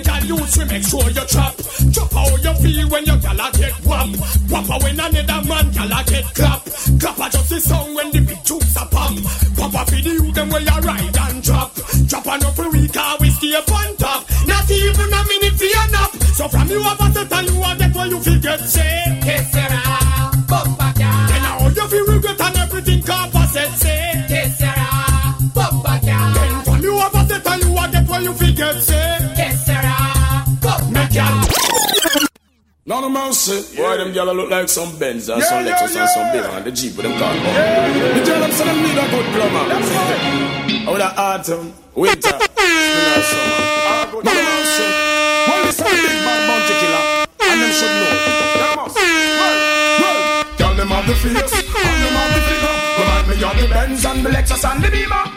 [0.04, 1.56] Gal use to make sure you trap.
[1.92, 4.10] Drop how you feel when your gal a get whap.
[4.50, 6.66] Whap when another man gal a get clap.
[7.00, 9.14] Clap her just the song when the big tunes a pop.
[9.58, 11.76] Pop her for the youth them where you ride and drop.
[12.08, 14.26] Drop no for we car we stay on top.
[14.48, 16.12] Not even a minute for your nap.
[16.38, 19.20] So from you have a set and you a get what you forget say.
[19.22, 19.91] Que sera,
[32.92, 33.78] No, no mercy.
[33.78, 36.34] Boy, them gyal look like some Benz and Yeah, some Lexus yeah, and some yeah.
[36.34, 37.32] big and the Jeep with them car.
[37.32, 39.64] The tell them say them need a good plumber.
[39.64, 42.68] I would have autumn, winter, spring
[43.16, 43.64] and summer.
[44.12, 44.88] No, no mercy.
[45.48, 47.04] Well, this is a big bad bounty killer,
[47.48, 48.12] and them should know.
[48.60, 48.76] Them.
[49.40, 49.56] Well,
[50.04, 50.44] well.
[50.60, 52.76] Gyal them have the face, and them have the figure.
[53.00, 55.31] Remind me of the Benz and the Lexus and the Beamer.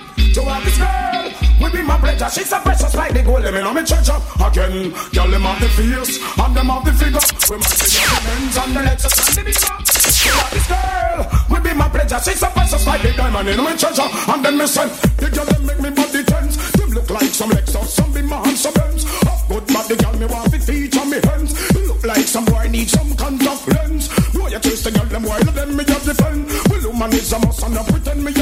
[2.14, 2.40] Be my pleasure.
[2.40, 4.18] She's so precious like the gold, let me know me treasure.
[4.38, 7.20] Again, gyal them have the face, and them have the figure.
[7.50, 9.54] Remind me of the Benz and the Lexus and the.
[9.54, 12.20] To this girl, will be my pleasure.
[12.22, 14.08] She's so precious like the diamond in my treasure.
[14.30, 14.88] And then me say,
[15.18, 16.56] the girl them make me body tense.
[16.72, 19.04] Them look like some Lexus, some Beamer and some Benz.
[19.26, 21.52] Up good body, girl me want to feature me hands.
[21.74, 24.08] You look like some boy need some contact lens.
[24.32, 26.48] Boy, you taste the girl them while them me just defend.
[26.70, 28.32] Well, woman is a must and you pretend me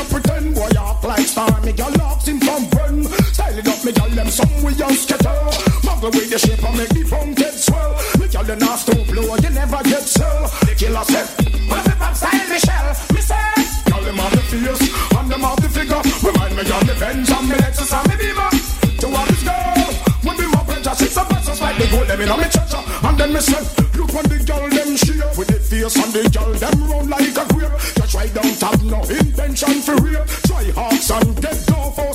[6.33, 7.93] the shape and make the phone get swell.
[8.17, 10.49] Me girl the stop blow, you never get sell.
[10.65, 11.29] The killer said,
[11.69, 13.53] well, if I'm style Michelle, me say.
[13.93, 14.81] Girl them have the face
[15.13, 16.01] and them have the figure.
[16.25, 18.49] Remind me of the Benz and me Lexus and me Beamer.
[18.49, 19.85] To have this girl,
[20.25, 20.97] would be my pleasure.
[20.97, 22.81] She's a precious like the gold, them in me treasure.
[22.81, 23.63] And then me say,
[23.93, 27.37] look on the girl them share with the face and the girl them round like
[27.37, 27.77] a grape.
[28.01, 30.25] Just right don't have no intention for rape.
[30.49, 32.12] Try hearts and get no force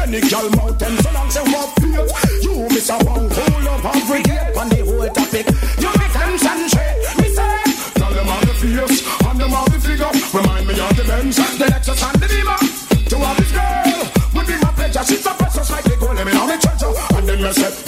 [0.00, 2.06] any girl mountain so long say what feel.
[2.42, 5.46] You miss a one whole of every gate on the whole topic.
[5.78, 6.98] You make concentrate.
[7.18, 7.58] Me say,
[7.98, 10.12] girl them have the face and them have the figure.
[10.32, 12.58] Remind me of the Benz the Lexus and the Beamer.
[13.10, 13.98] To have this girl
[14.34, 15.04] would be my pleasure.
[15.04, 16.92] She's so precious like the gold, let me know me treasure.
[17.16, 17.87] And then me say,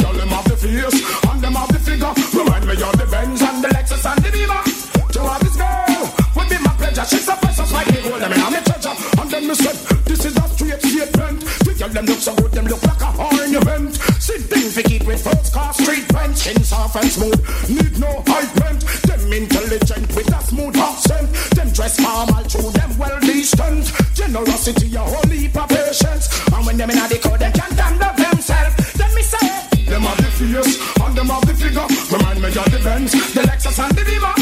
[12.01, 13.95] them look so good, them look like a ornament.
[14.19, 16.37] Sit things we keep with first class street rent.
[16.37, 18.81] Skin soft and smooth, need no hypement.
[19.05, 21.29] Them intelligent with a smooth accent.
[21.55, 23.93] Them dress formal, true, them well distant.
[24.15, 26.25] Generosity, a whole heap of patience.
[26.53, 28.93] And when them in the code, them can't handle themselves.
[28.95, 29.49] Then me say,
[29.85, 31.87] them have the face and them have the figure.
[32.17, 34.40] Remind me of the Benz, the Lexus and the Beamer.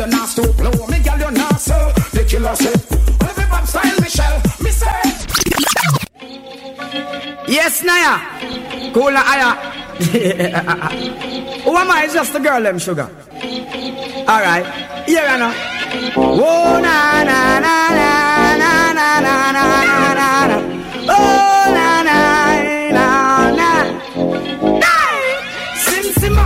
[0.00, 1.92] You not stoop low, me girl you not sell.
[2.12, 2.72] The killer say,
[3.28, 5.00] every pop style Michelle, me say.
[7.46, 8.14] Yes, Naya.
[8.94, 9.50] Cool na aya.
[11.64, 12.08] Who am I?
[12.10, 13.08] Just the girl, them sugar.
[14.28, 14.64] Alright.
[15.06, 15.52] Here I know.
[16.16, 18.08] Oh, na na na na
[18.62, 19.64] na na na na
[20.16, 20.58] na na.
[21.12, 22.18] Oh, na na
[22.96, 23.06] na
[23.60, 23.70] na.
[25.76, 26.36] Sim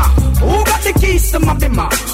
[0.43, 2.14] who got the keys to my bimmer.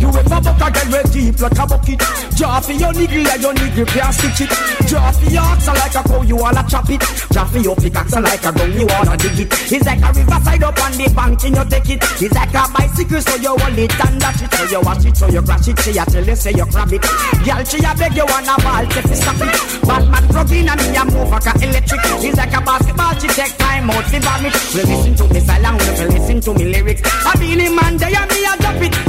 [0.00, 2.00] You ever buck a girl with deep like a bucket?
[2.36, 4.50] Draw for your niggle and your niggle can't stitch it.
[4.88, 7.04] Draw for your oxen like a cow, you wanna chop it.
[7.30, 9.52] Draw for your pickaxe like a gun, you wanna dig it.
[9.70, 12.00] It's like a riverside up on the bank and you take it.
[12.16, 14.54] It's like a bicycle, so you hold it and dash it.
[14.54, 15.78] So you watch it, so you crash it.
[15.80, 17.04] She a tell you, say you grab it.
[17.44, 19.52] Girl, she a beg you wanna ball, take it, stop it.
[19.84, 22.00] Batman plug in and me a move like a electric.
[22.24, 24.56] It's like a basketball, she take time out, to vomit.
[24.72, 27.02] We listen to me song, we listen to me lyrics.
[27.04, 28.99] I be the man, there and me a drop it.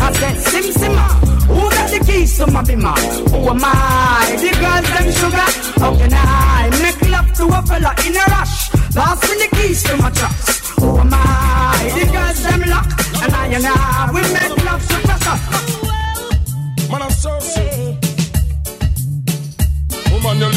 [2.76, 2.99] My?
[3.32, 4.36] Who am I?
[4.38, 5.49] The girls them sugar.
[5.82, 8.69] How can I make love to a fella in a rush?
[8.93, 10.78] Pass me the keys to my trucks.
[10.82, 11.91] Am I?
[11.95, 12.88] The girls them lock.
[13.24, 15.39] And I and I, we make love to pressure.
[16.91, 17.95] Man, I'm so sick.
[20.11, 20.53] Woman, you're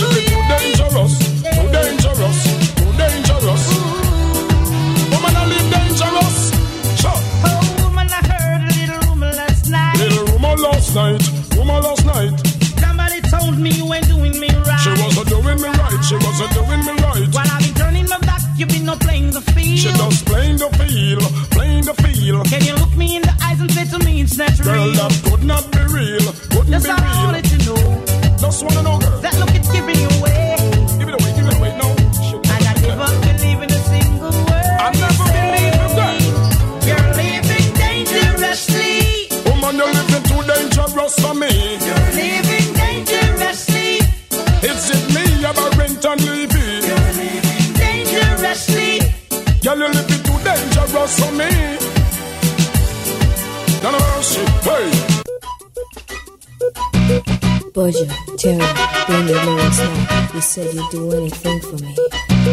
[57.84, 58.08] Budget,
[58.38, 58.64] Terry,
[59.06, 60.30] bring your lyrics now.
[60.32, 61.94] You said you'd do anything for me.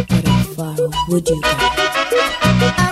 [0.10, 0.76] But how far
[1.08, 2.91] would you go?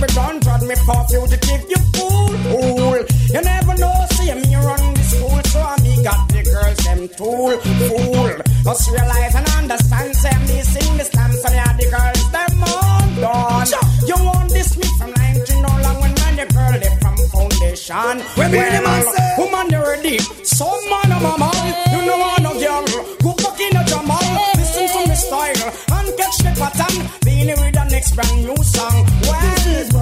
[0.00, 2.98] But don't trod me for fugitive, you fool, fool.
[3.34, 7.08] You never know, see me run the school, so I me got the girls, them
[7.16, 7.52] tool,
[7.88, 8.32] fool.
[8.64, 13.08] Just realize and understand, say me sing the slam, so yeah, the girls, them on
[13.20, 13.68] done.
[14.08, 18.16] You want this me from 19 no long when man, the girl, they from foundation.
[18.36, 22.52] When me say- woman, they ready, some man, I'm a man, you know I'm no
[22.58, 22.84] girl,
[28.00, 29.06] next brand new song.
[29.24, 29.99] Well,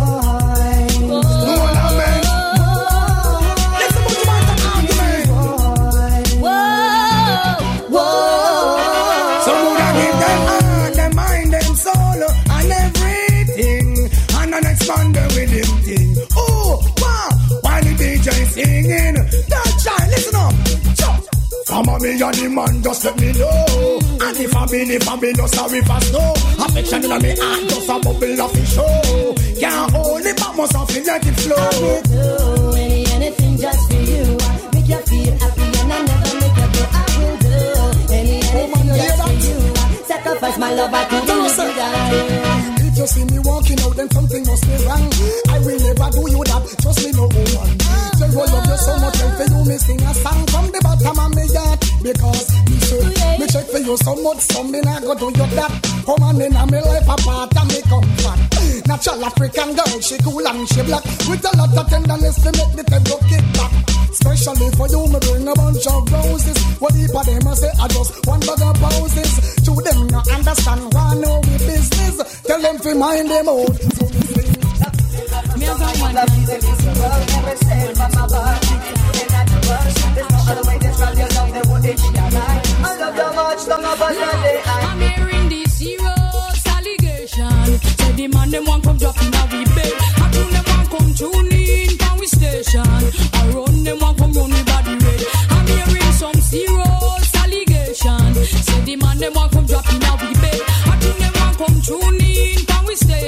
[22.01, 23.99] me and the man, just let me know.
[24.21, 26.33] And if I be, if I be, no sorry for snow.
[26.59, 29.35] Affection in me heart, just a bubble of the show.
[29.59, 31.57] Can't hold it, but must have let it flow.
[31.57, 34.25] I will do any anything just for you.
[34.75, 36.83] Make you feel happy and I never make you go.
[36.93, 37.55] I will do
[38.15, 40.05] any oh, anything just for you.
[40.05, 41.37] Sacrifice my love, I could do
[41.75, 42.48] die.
[43.09, 45.09] See me walking out, then something must be wrong.
[45.49, 46.61] I will never do you that.
[46.85, 47.69] Trust me, no woman.
[48.21, 50.67] Tell you I love you so much, and for you, me sing a song from
[50.69, 51.81] the bottom of me heart.
[52.05, 53.01] Because me say,
[53.41, 55.73] me check for you so much, so me not go do you that.
[56.05, 58.41] Come on in, me life apart, and me comfort.
[58.85, 61.05] Natural African girl, she cool and she black.
[61.33, 63.73] With a lot of tenderness to make the table kick back.
[64.13, 66.61] Especially for you, me bring a bunch of roses.
[66.77, 69.33] What if of them I say I just one bag of poses.
[69.65, 72.43] To them not understand why no we business things.
[72.43, 73.99] Tell them to mind them out.
[83.71, 87.83] I'm hearing these serious allegations.
[87.97, 89.95] Say the man them want come dropping now we bail.
[90.17, 92.81] I do them want come tune in can we station.
[92.81, 95.25] I run them want come run the body red.
[95.51, 98.49] I'm hearing some serious allegations.
[98.67, 99.48] Say the man them want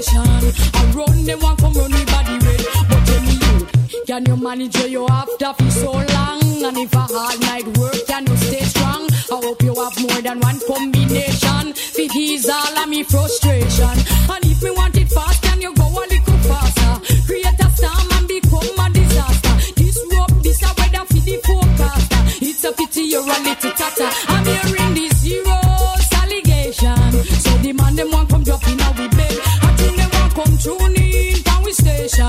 [0.03, 0.53] station.
[0.75, 2.65] I run them one come run body red.
[2.89, 6.41] But tell me you, can you manage your after for so long?
[6.65, 9.09] And if a hard night work, can you stay strong?
[9.33, 11.73] I hope you have more than one combination.
[11.75, 13.97] Fit is all of me frustration.
[14.31, 16.93] And if me want it fast, can you go a little faster?
[17.27, 19.55] Create a storm and become a disaster.
[19.77, 22.21] This Disrupt this a weather for the forecaster.
[22.45, 24.09] It's a pity you're a little tata.
[24.29, 27.13] I'm hearing these heroes allegation.
[27.45, 29.10] So demand them one come dropping out
[30.45, 32.27] come tune in power station.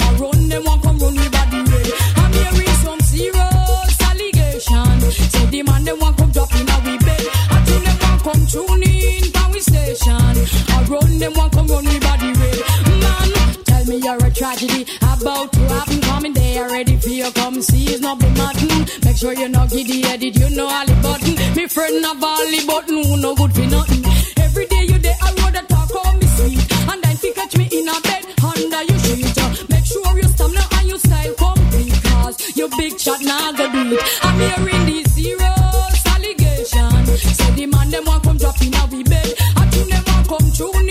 [0.00, 1.92] I run them want come run with body red.
[2.16, 5.00] I'm hearing some serious allegation.
[5.32, 7.26] So the man them want come drop in our bed.
[7.54, 10.34] I think they want come tune in power station.
[10.74, 12.60] I run them want come run with body red.
[13.04, 13.28] Man,
[13.64, 16.00] tell me you're a tragedy about to happen.
[16.00, 18.88] Coming there ready for you come see it's not be nothing.
[19.04, 21.34] Make sure you're not giddy headed, you know all the button.
[21.56, 23.99] Me friend all the button who no good for nothing.
[32.60, 34.00] Your big shot now go it.
[34.20, 37.06] I'm hearing these zeros allegation.
[37.16, 39.32] So the man them want come drop in a we bed.
[39.56, 40.89] I think them want come tune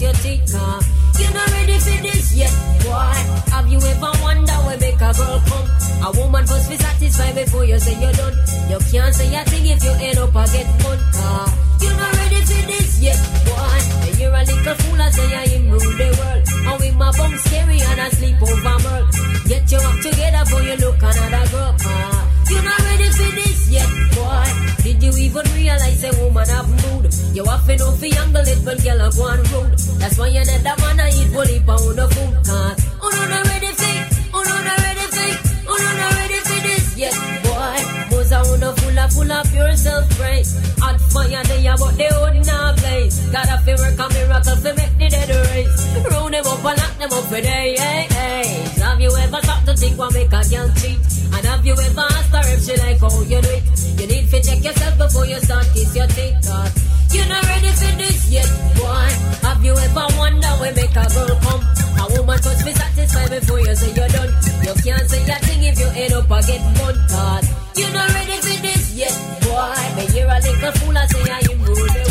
[0.00, 0.60] you kiss your.
[0.60, 0.80] Nah.
[1.18, 3.14] You're not ready for this yet, boy.
[3.54, 5.68] Have you ever wonder where make a girl come?
[6.04, 8.34] A woman must be satisfied before you say you're done.
[8.68, 10.98] You can't say a thing if you end up a get fun.
[10.98, 11.48] Nah.
[11.80, 13.78] You're not ready for this yet, boy.
[14.06, 16.42] And you're a little fool, I say I am rule the world.
[16.66, 19.04] And with my bum scary and I sleep over merl.
[19.48, 21.76] Get your up together before you look another girl.
[21.80, 22.13] Ah.
[22.54, 24.46] You're not ready for this yet, boy.
[24.84, 27.10] Did you even realize a woman have mood?
[27.34, 29.72] You have to know for younger little girl a go on road.
[29.98, 32.34] That's why you need that man a eat bully pound of food.
[32.46, 33.96] Cause oh no not ready for,
[34.38, 35.30] oh no not ready for,
[35.66, 37.76] oh no not ready for this yet, boy.
[38.14, 40.50] Most a wanna full of full of pure self praise.
[40.78, 43.18] Hot fire they are but they would not blaze.
[43.34, 45.74] Gotta feel work a miracle to make the dead race.
[46.06, 48.46] Round them up and lock them up for day, hey, hey.
[48.84, 51.13] Have you ever stopped to think what make a girl cheat?
[51.34, 53.64] And have you ever asked her if she like how you do it?
[54.00, 56.38] You need to check yourself before you start kiss your teeth.
[56.46, 56.72] Cause
[57.14, 59.08] you're not ready for this yet, boy.
[59.42, 61.62] Have you ever wondered where make a girl come?
[61.98, 64.32] A woman must be satisfied before you say you're done.
[64.62, 66.96] You can't say a thing if you end up a get mud.
[67.10, 67.46] Cause
[67.78, 69.74] you're not ready for this yet, boy.
[69.96, 72.03] But you're a little fool I say I am rule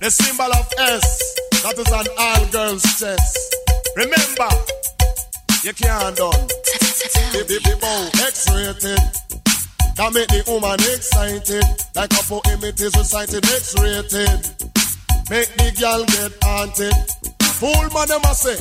[0.00, 3.56] the symbol of S, that is an all girls chest.
[3.96, 4.50] Remember,
[5.64, 6.46] you can't done.
[7.32, 9.00] If the bow X-rated,
[9.96, 11.64] that make the woman excited.
[11.94, 14.40] Like a poem it is recited X-rated.
[15.28, 16.94] Make the girl get haunted.
[17.56, 18.60] Fool man them a say,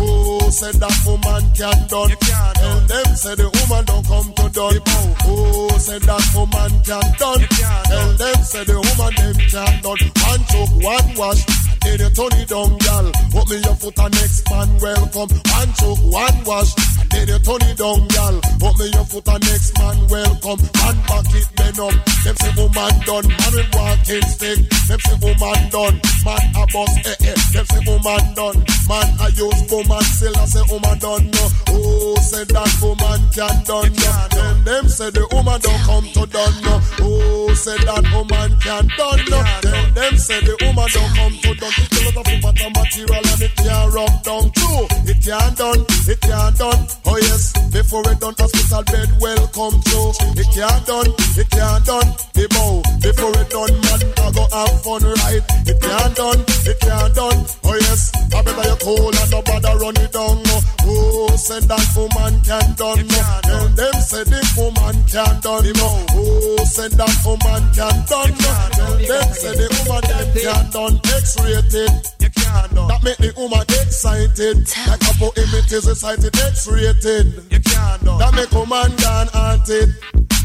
[0.00, 2.10] Oh, said that woman can done.
[2.10, 4.80] Tell them say the woman don't come to done.
[5.28, 7.42] Oh, said that woman can done.
[7.84, 10.00] Tell them say the woman them can done.
[10.24, 11.44] One choke, one wash.
[11.82, 13.06] Then you turn it down, gal.
[13.32, 15.32] Put me your foot and next man welcome.
[15.32, 16.72] One choke, one wash.
[17.08, 18.36] Then you turn it down, gal.
[18.60, 20.60] Put me your foot and next man welcome.
[20.80, 21.96] Man back it then up.
[22.24, 23.28] Them say woman done.
[23.32, 24.60] Man with walking stick.
[24.88, 25.96] Them say woman done.
[26.24, 27.36] Man a boss eh eh.
[27.52, 28.58] Them say woman done.
[28.84, 31.44] Man a use woman still I say woman done no.
[31.68, 34.10] Oh, say that woman can done no.
[34.30, 36.74] Then them say the woman don't come to done no.
[37.02, 39.18] Oh, say that woman can done.
[39.26, 41.74] Tell them say the woman don't come to done.
[41.74, 44.80] It's a lot of important material and it can't rub down too.
[45.10, 46.80] It can't done, it can't done.
[47.06, 50.00] Oh yes, before it done, hospital bed welcome to.
[50.38, 52.08] It can't done, it can't done.
[52.38, 55.44] The bow before it done, man, I go have fun right.
[55.66, 57.38] It can't done, it can't done.
[57.66, 60.44] Oh yes, I better you cool and nobody run it down.
[60.84, 63.08] Oh, say that woman can done.
[63.42, 65.72] Tell them say the woman can done.
[65.80, 65.88] No.
[66.12, 68.36] Oh, say that woman can done.
[68.76, 71.00] Tell them say the woman them can done.
[71.16, 71.92] X-rated.
[72.30, 72.70] Can't.
[72.72, 74.68] That make the woman excited.
[74.86, 77.26] Like a poem it is recited X-rated.
[77.50, 78.02] You can't.
[78.02, 79.90] That make woman gone haunted.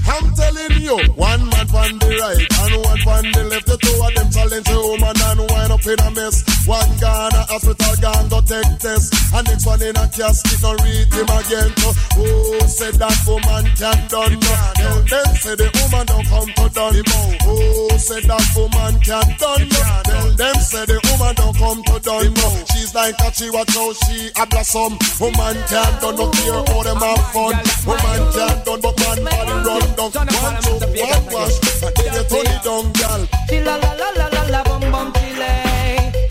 [0.07, 3.67] I'm telling you, one man on the right and one on the left.
[3.67, 6.41] The two of them challenge the woman and wind up in a mess.
[6.65, 9.13] One gone a hospital, gone go take test.
[9.35, 11.71] And next one in a casket, no read him again.
[12.15, 14.39] Oh, said that woman can done.
[14.39, 16.95] Tell them say the woman don't come to done.
[17.43, 19.67] Oh, said that woman can done.
[20.07, 22.33] Tell them say the woman don't come to done.
[22.71, 24.97] She's like a chihuahua, so she a blossom.
[25.19, 27.55] Woman can done, no care how them have fun.
[27.85, 30.11] Woman can done, but man body run down.
[30.15, 33.21] One, two, one wash, and then you turn it down, girl.
[33.49, 35.51] Chilla la la la la la bum bum chile.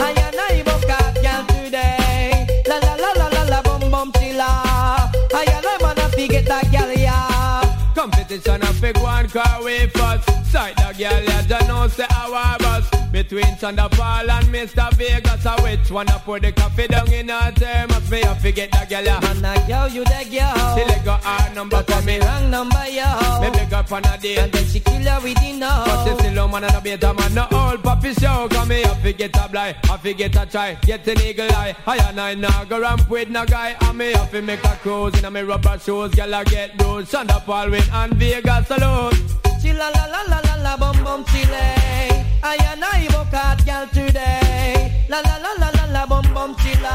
[0.01, 2.47] I and I book out girl today.
[2.67, 4.49] La la la la la la bum bum chilla.
[5.35, 7.93] I and I wanna forget that girl yeah.
[7.95, 10.29] Competition a big one car way first.
[10.51, 12.94] Sight the girl ya just know say our bus.
[13.15, 14.93] Between Thunderfall and Mr.
[14.95, 18.11] Vegas, a which one I put the coffee down in her thermos?
[18.11, 19.21] Me I forget the girl.
[19.21, 20.77] Man a girl you the girl.
[20.77, 22.19] She let go her number for me.
[22.19, 23.07] wrong number yo.
[23.41, 24.39] Me beg her on a date.
[24.39, 25.85] And then she kill her with the no.
[25.87, 28.49] But she still a man and a beta man, no old puppy show.
[28.51, 31.77] Come me, I forget a blind, I forget a try, get an eagle eye.
[31.87, 33.77] I and I now go ramp with no guy.
[33.81, 36.13] And me have to make a cruise in a me rubber shoes.
[36.17, 37.13] Girl, I get those.
[37.13, 39.44] Thunderfall with and Vegas alone.
[39.65, 41.57] Chilla la la la la la bum bum chile.
[42.43, 45.07] I and I book out girl today.
[45.09, 46.93] La la la la la la bum bum chilla.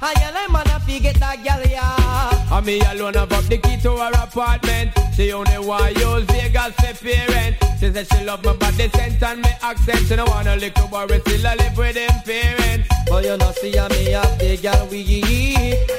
[0.00, 2.56] I and I wanna forget that girl yeah.
[2.56, 4.92] And me alone have up the key to her apartment.
[5.16, 7.56] She only want use Vegas for parent.
[7.80, 10.06] She said she love my body scent and me accent.
[10.06, 12.88] She don't wanna little boy still a live with him parents.
[13.08, 15.02] But you know see a me up the girl we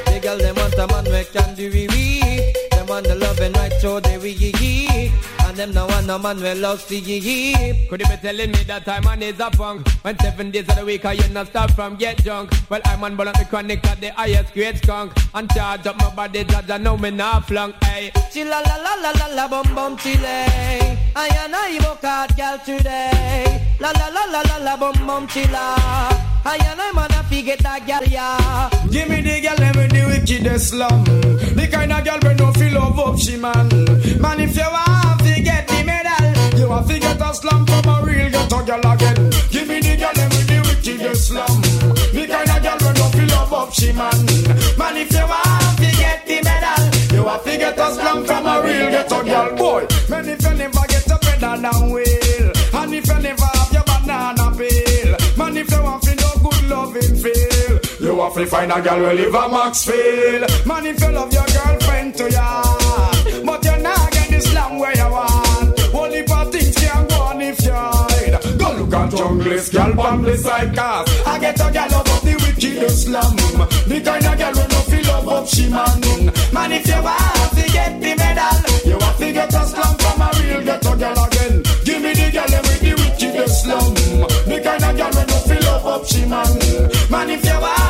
[0.06, 2.54] The girl them want a man we can do we we.
[2.72, 4.32] Them want the love and right so they we
[5.52, 7.02] And them no want no man we love see
[7.90, 9.86] Could you be telling me that time man is a punk?
[10.02, 12.52] When seven days of the week I you not stop from get drunk.
[12.70, 15.12] Well I'm on the chronic at the highest grade skunk.
[15.34, 17.76] And charge up my body that I know me not flunk.
[17.84, 18.12] Hey.
[18.32, 20.24] Chilla la la la la la bum bum chile.
[20.24, 23.76] I and I book out girl today.
[23.82, 25.76] La la la la la la bum bum chilla.
[26.46, 28.70] I and I wanna forget that girl yeah.
[28.90, 31.04] Give me the girl them with the wickedest slum.
[31.04, 33.68] The kind of girl we no feel love up she man.
[34.22, 38.04] Man if you want get the medal, you want to get a slum from a
[38.06, 39.30] real ghetto girl again.
[39.50, 41.62] Give me the girl with the wickedest slum.
[42.14, 44.26] The kind of girl we no feel love up she man.
[44.78, 48.46] Man if you want to get the medal, you want to get a slum from
[48.46, 49.88] a real ghetto girl boy.
[50.10, 53.84] Man if you never get a better than whale, and if you never have your
[53.84, 57.62] banana peel, man if you want to no good loving feel.
[58.02, 60.66] You have to find a girl who live a Maxfield.
[60.66, 62.64] Man, if you love your girlfriend to ya,
[63.46, 65.31] but you're not get the slam where you want.
[69.02, 71.10] At junglist, girl on the side cars.
[71.26, 73.36] I get a girl of the wickedest slum.
[73.90, 76.30] The kind of girl who no feel love up she man.
[76.54, 80.22] Man, if you want to get the medal, you have to get a slum from
[80.22, 81.64] a real ghetto girl again.
[81.84, 83.94] Give me the girl with the wickedest slum.
[84.46, 86.54] The kind of girl who no feel love up she man.
[87.10, 87.81] Man, if you want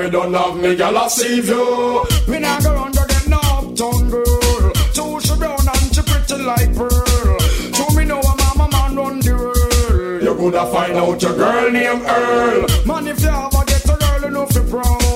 [0.00, 2.04] me don't have me girl a save you.
[2.26, 4.72] Me not go run go no uptown girl.
[4.94, 7.40] Too she brown and she pretty like pearl.
[7.76, 10.22] So me know I'm a man run the world.
[10.22, 12.66] You coulda find out your girl named Earl.
[12.86, 15.09] Man if you ever get a girl you know fi proud.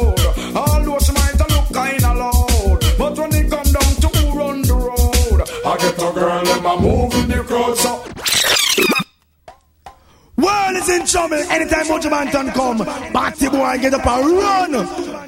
[10.45, 12.79] World is in trouble anytime Buju Banton come.
[13.13, 14.75] Batty boy get up and run.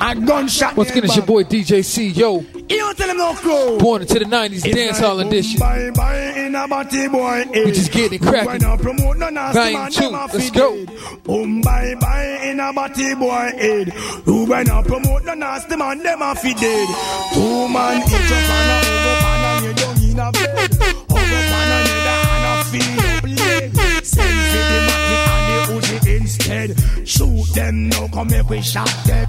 [0.00, 0.76] A gunshot.
[0.76, 2.08] Once again, it's your boy DJ C.
[2.08, 3.78] Yo, You don't tell him no crow.
[3.78, 5.58] born into the 90s dance hall edition.
[5.58, 7.44] Bye bye in a batty boy.
[7.52, 8.46] We just getting cracking.
[8.46, 9.90] Why not promote no nasty Volume man?
[9.90, 10.86] two, let's go.
[11.28, 13.88] Um bye bye in a batty boy head.
[14.26, 15.98] Who why not promote no nasty man?
[16.02, 16.88] Them a fi dead.
[17.32, 20.72] Two man each up and a over pan and you down in a bed.
[21.10, 21.98] Over pan and you
[22.34, 24.04] and a feel up leg.
[24.04, 24.95] Send for the the Uzi
[26.46, 26.74] head.
[27.04, 29.28] Shoot them now, come make we shot them.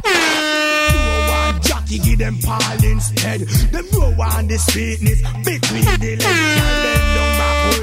[1.61, 3.41] Jackie, give them Paul instead.
[3.41, 6.23] Them row on the sweetness between the legs.
[6.23, 7.36] Tell them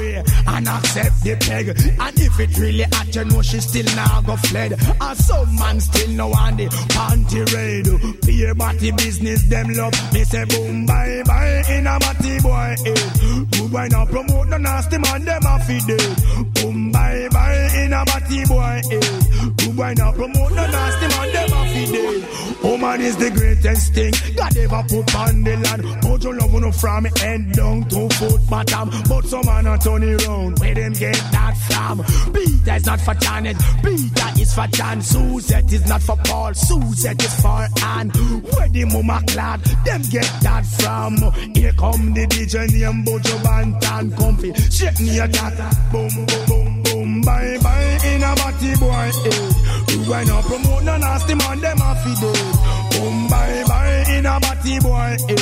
[0.05, 1.67] way and accept the peg.
[1.69, 4.73] And if it really hot, you know she still now go fled.
[4.73, 7.87] And some man still no on the panty raid.
[8.25, 9.93] Beer body business, them love.
[10.13, 13.51] Me say boom bye bye in a body boy head.
[13.51, 16.53] Good boy now promote the nasty man, them a feed it.
[16.55, 19.57] Boom bye bye in a body boy head.
[19.57, 22.45] Good boy now promote the nasty man, them a feed it.
[22.65, 26.01] Woman is the greatest thing God ever put on the land.
[26.01, 28.89] Put your love no from head down to foot bottom.
[29.07, 30.59] But some man a it round.
[30.59, 32.03] Where them get that from?
[32.33, 33.57] Peter is not for Janet.
[33.83, 35.01] Peter is for John.
[35.01, 36.53] Suzette is not for Paul.
[36.53, 38.09] Suzette is for Anne.
[38.09, 39.61] Where the mama clad?
[39.85, 41.17] Them get that from.
[41.53, 44.17] Here come the DJ name Buju Banton.
[44.17, 44.53] Comfy.
[44.71, 45.91] Shake me a that.
[45.91, 47.21] Boom, boom, boom, boom.
[47.21, 47.99] Bye, bye.
[48.05, 49.11] In a body boy.
[49.25, 49.93] Eh.
[49.93, 51.59] You why not promote no nasty man.
[51.61, 52.84] Them a feed it.
[52.95, 54.03] Boom, bye, bye.
[54.09, 55.17] In a body boy.
[55.29, 55.35] Eh.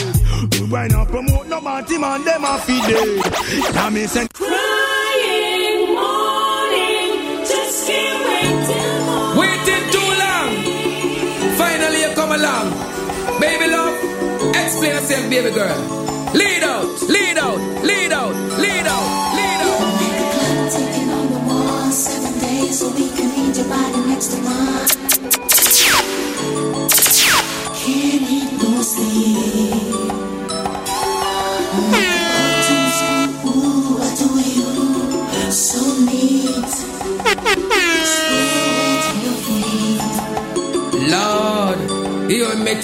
[0.54, 2.24] You why not promote no body man.
[2.26, 3.74] Them a feed it.
[3.76, 4.28] Now me say.
[4.34, 9.40] Crying morning, just can't wait till morning.
[9.40, 10.52] Waiting too long.
[11.58, 12.68] Finally, you come along.
[13.40, 13.96] Baby love,
[14.56, 15.80] explain yourself, baby girl.
[16.34, 19.06] Lead out, lead out, lead out, lead out,
[19.38, 19.80] lead out.
[20.72, 24.90] Taking on the wall, seven days a week, I need your body next to mine.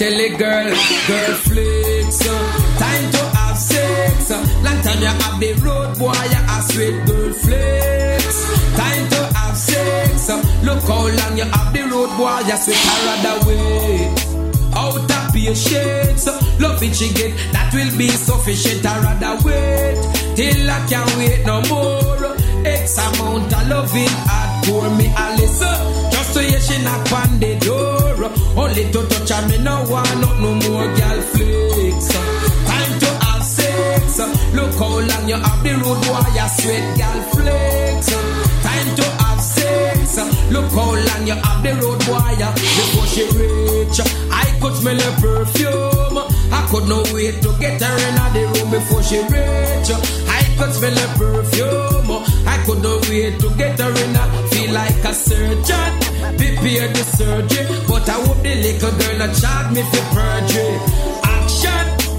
[0.00, 0.64] Tell girl,
[1.08, 2.18] girl flicks.
[2.78, 4.30] Time to have sex.
[4.64, 8.36] Long time you have the road boy, you a sweet girl.
[8.80, 10.28] Time to have sex.
[10.64, 12.40] Look how long you have the road boy,
[13.44, 14.29] you.
[14.72, 16.26] Out of patience,
[16.60, 18.84] love it she get, that will be sufficient.
[18.86, 19.96] I rather wait
[20.36, 22.36] till I can't wait no more.
[22.64, 25.60] X amount of loving hard for me, Alice.
[26.12, 28.30] Just to hear she knock on the door.
[28.56, 32.08] Only to touch her, me no want not no more girl flicks.
[32.68, 34.18] Time to have sex.
[34.54, 38.39] Look how long you have the road, boy, you sweat girl flicks.
[40.50, 42.52] Look how long you have the road, wire you- uh.
[42.54, 44.00] before she reach.
[44.00, 46.18] Uh, I could smell her perfume.
[46.52, 49.90] I could not wait to get her in the room before she reach.
[49.90, 50.00] Uh.
[50.28, 52.10] I could smell her perfume.
[52.46, 54.14] I could not wait to get her in.
[54.50, 55.92] Feel like a surgeon.
[56.36, 61.19] Prepare the surgery, but I hope the little girl not charge me for perjury.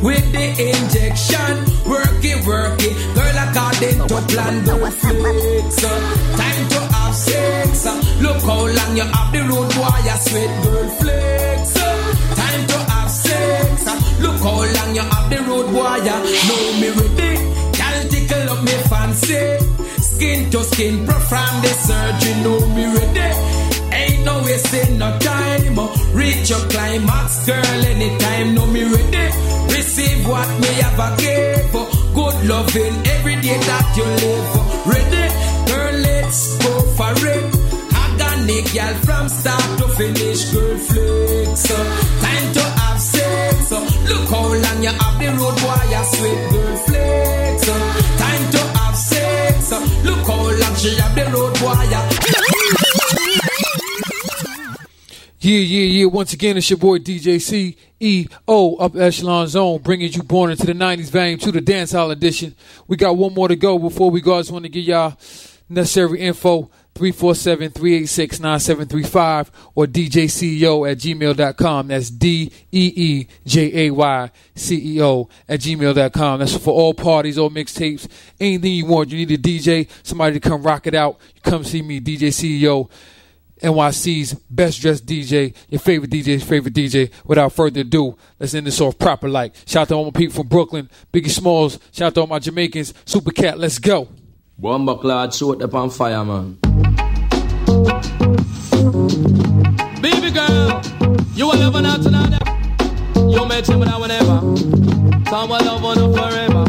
[0.01, 1.53] With the injection.
[1.85, 2.93] Work it, work it.
[3.13, 5.75] Girl, according to plan, go flex.
[5.77, 7.85] Time to have sex.
[8.19, 10.01] Look how long you have the road, boy.
[10.01, 11.73] You sweet girl flex.
[12.33, 13.85] Time to have sex.
[14.19, 15.97] Look how long you have the road, boy.
[16.01, 16.17] You
[16.49, 17.31] know me ready.
[17.77, 19.57] Girl, tickle up me fancy.
[20.01, 22.41] Skin to skin, perform the surgery.
[22.41, 23.29] Know me ready.
[23.93, 25.20] Ain't no wasting no.
[26.13, 28.55] Reach your climax, girl, anytime.
[28.55, 29.25] Know me ready.
[29.73, 31.71] Receive what me have a give.
[32.13, 34.51] Good loving every day that you live.
[34.91, 35.25] Ready,
[35.71, 37.43] girl, let's go for it.
[38.03, 41.67] Organic girl from start to finish, girl flex.
[42.23, 43.71] Time to have sex.
[43.71, 47.65] Look how long you have the road, boy, you sweet girl flex.
[48.19, 49.71] Time to have sex.
[50.03, 51.83] Look how long she have the road, boy.
[51.93, 52.30] you-
[55.43, 56.05] Yeah, yeah, yeah.
[56.05, 57.37] Once again, it's your boy DJ
[57.99, 62.11] CEO Up Echelon Zone, bringing you Born into the 90s Volume 2, the Dance Hall
[62.11, 62.53] Edition.
[62.87, 64.35] We got one more to go before we go.
[64.35, 65.17] I just want to give y'all
[65.67, 71.87] necessary info 347 386 9735 or DJCEO at gmail.com.
[71.87, 76.39] That's D E E J A Y C E O at gmail.com.
[76.39, 78.07] That's for all parties, all mixtapes,
[78.39, 79.09] anything you want.
[79.09, 81.19] You need a DJ, somebody to come rock it out.
[81.33, 82.91] You come see me, DJ CEO.
[83.61, 87.11] NYC's best dressed DJ, your favorite DJ's favorite DJ.
[87.25, 89.53] Without further ado, let's end this off proper like.
[89.65, 91.79] Shout out to all my people from Brooklyn, Biggie Smalls.
[91.91, 93.59] Shout out to all my Jamaicans, Super Cat.
[93.59, 94.07] Let's go.
[94.57, 96.57] Bomba clad shoot up on fire, man.
[100.01, 100.81] Baby girl,
[101.33, 102.39] you will love now tonight.
[103.15, 104.39] You met him now whenever.
[105.29, 106.65] Someone love on you forever.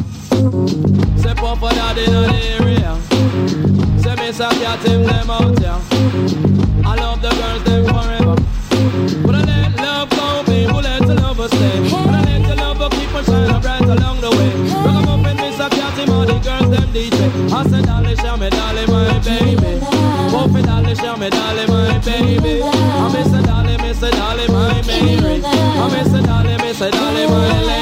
[1.19, 2.98] Step up for that in the area.
[4.02, 6.62] Say me some cat him them out here.
[6.85, 8.37] I love the girls them forever.
[9.25, 11.03] But I let love go, people let
[11.49, 11.79] stay.
[11.91, 12.59] But I let
[12.91, 14.51] keep on shining bright along the way.
[14.85, 15.69] Up miss a
[16.27, 17.53] the girls them DJ.
[17.53, 19.81] I said, darling, show me, darling, my baby.
[20.63, 22.63] Darling, show me, darling, my baby.
[22.63, 23.33] I miss
[24.87, 25.41] Mary.
[25.45, 27.82] I miss a dolly, miss a dolly, my lady.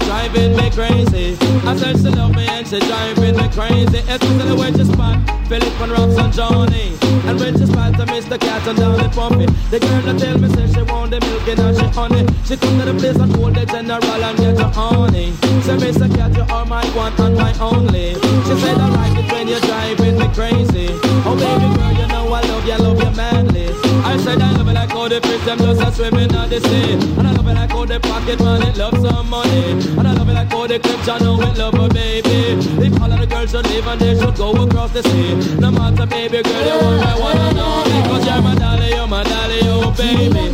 [0.00, 1.36] Driving me crazy.
[1.66, 3.98] I said she love me and she driving me crazy.
[4.08, 5.18] Especially when she spot
[5.48, 6.96] Philip and Ross and Johnny.
[7.26, 8.40] And when she spot to Mr.
[8.40, 9.46] Cat and Dolly Pumpy.
[9.70, 12.26] The girl that tell me say she want the milk and she honey.
[12.44, 15.32] She come to the place and hold the general and get her honey.
[15.62, 16.08] Say Mr.
[16.14, 18.14] Cat you are my one and my only.
[18.46, 20.88] She said I like it when you're driving me crazy.
[21.26, 23.89] Oh baby girl you know I love you, I love you manly.
[24.04, 26.60] I said I love it like how the fish them just a swimming on the
[26.60, 26.92] sea.
[27.18, 29.72] And I love it like how the pocket money love some money.
[29.98, 32.56] And I love it like how the clips I know it love a baby.
[32.84, 35.34] If all of the girls should live and they should go across the sea.
[35.60, 39.22] No matter baby girl you want me wanna know because you're my dolly, you're my
[39.24, 40.49] dolly, oh baby.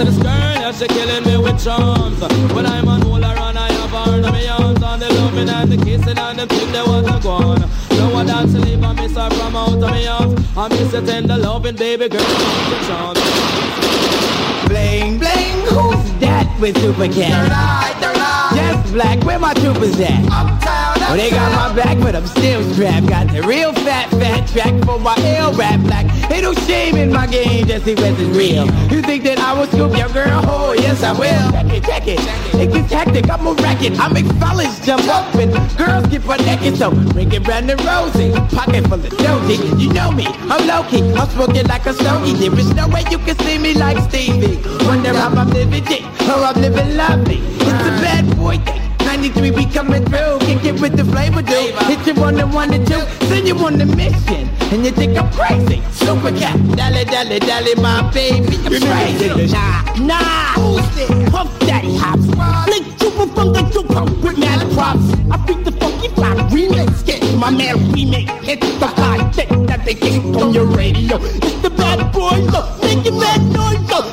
[0.00, 2.20] I said this girl, yeah, she killing me with charms.
[2.54, 4.82] When I'm on hold her and I have her in my arms.
[4.82, 7.60] On the loving and the kissing and the thing they want to go on.
[7.90, 10.40] No one dance to leave, I miss her from out of my arms.
[10.56, 13.20] I miss the tender loving baby girl, with charms.
[14.68, 17.50] Bling, bling, who's that with super cat?
[18.54, 20.89] Yes, black, where my troopers at?
[21.10, 23.08] Well, they got my back, but I'm still strapped.
[23.08, 26.06] Got the real fat, fat track for my ill rap black.
[26.30, 28.64] Ain't no shame in my game, just see what's real.
[28.92, 30.40] You think that I will scoop your girl?
[30.46, 31.50] Oh, yes, I will.
[31.50, 32.20] Check it, check it.
[32.54, 33.98] It's a tactic, I'm a racket.
[33.98, 36.76] I make fellas jump up and girls get butt naked.
[36.76, 39.56] So bring it Brandon Rosie, pocket full of dozy.
[39.82, 41.02] You know me, I'm low key.
[41.14, 42.34] I'm smoking like a stogie.
[42.34, 44.62] There is no way you can see me like Stevie.
[44.86, 47.38] Wonder how I'm living dick, or I'm living lovely.
[47.66, 48.89] It's a bad boy thing.
[49.20, 50.38] 93, we coming through.
[50.40, 51.74] Kick it with the flavor, dude.
[51.84, 53.02] Hit you on the one and two.
[53.28, 54.48] Send you on the mission.
[54.72, 55.82] And you think I'm crazy.
[55.92, 56.56] Super cat.
[56.74, 58.56] Dally, dally, dally, my baby.
[58.64, 59.52] I'm crazy.
[59.52, 60.54] Nah, nah.
[60.56, 61.30] Who's this?
[61.30, 62.24] Puff Daddy Hops.
[62.98, 65.12] Trooper from the trooper with mad props.
[65.30, 67.04] I beat the funky fly remix.
[67.04, 68.30] Get my man remake.
[68.40, 71.18] Hit the content that they get on your radio.
[71.20, 72.80] It's the bad boy, look.
[72.80, 74.09] Making bad noise, look.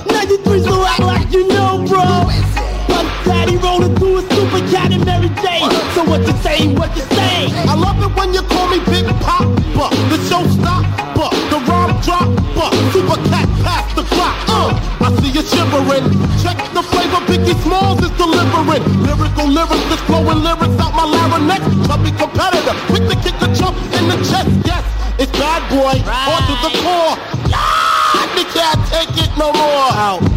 [4.87, 7.51] So what you say, what you say?
[7.67, 13.19] I love it when you call me Big Papa, the showstopper, the rhyme dropper, super
[13.27, 14.37] cat past the clock.
[14.47, 14.71] Uh,
[15.03, 16.07] I see you shivering.
[16.39, 18.83] Check the flavor Biggie Smalls is delivering.
[19.03, 21.67] Lyrical lyrics, just flowing lyrics out my larynx.
[21.85, 24.47] Chubby competitor, quick to kick the chump in the chest.
[24.63, 24.87] Yes,
[25.19, 27.19] it's bad boy, on to the core.
[27.51, 29.91] Yeah, they can't take it no more.
[29.99, 30.36] Out.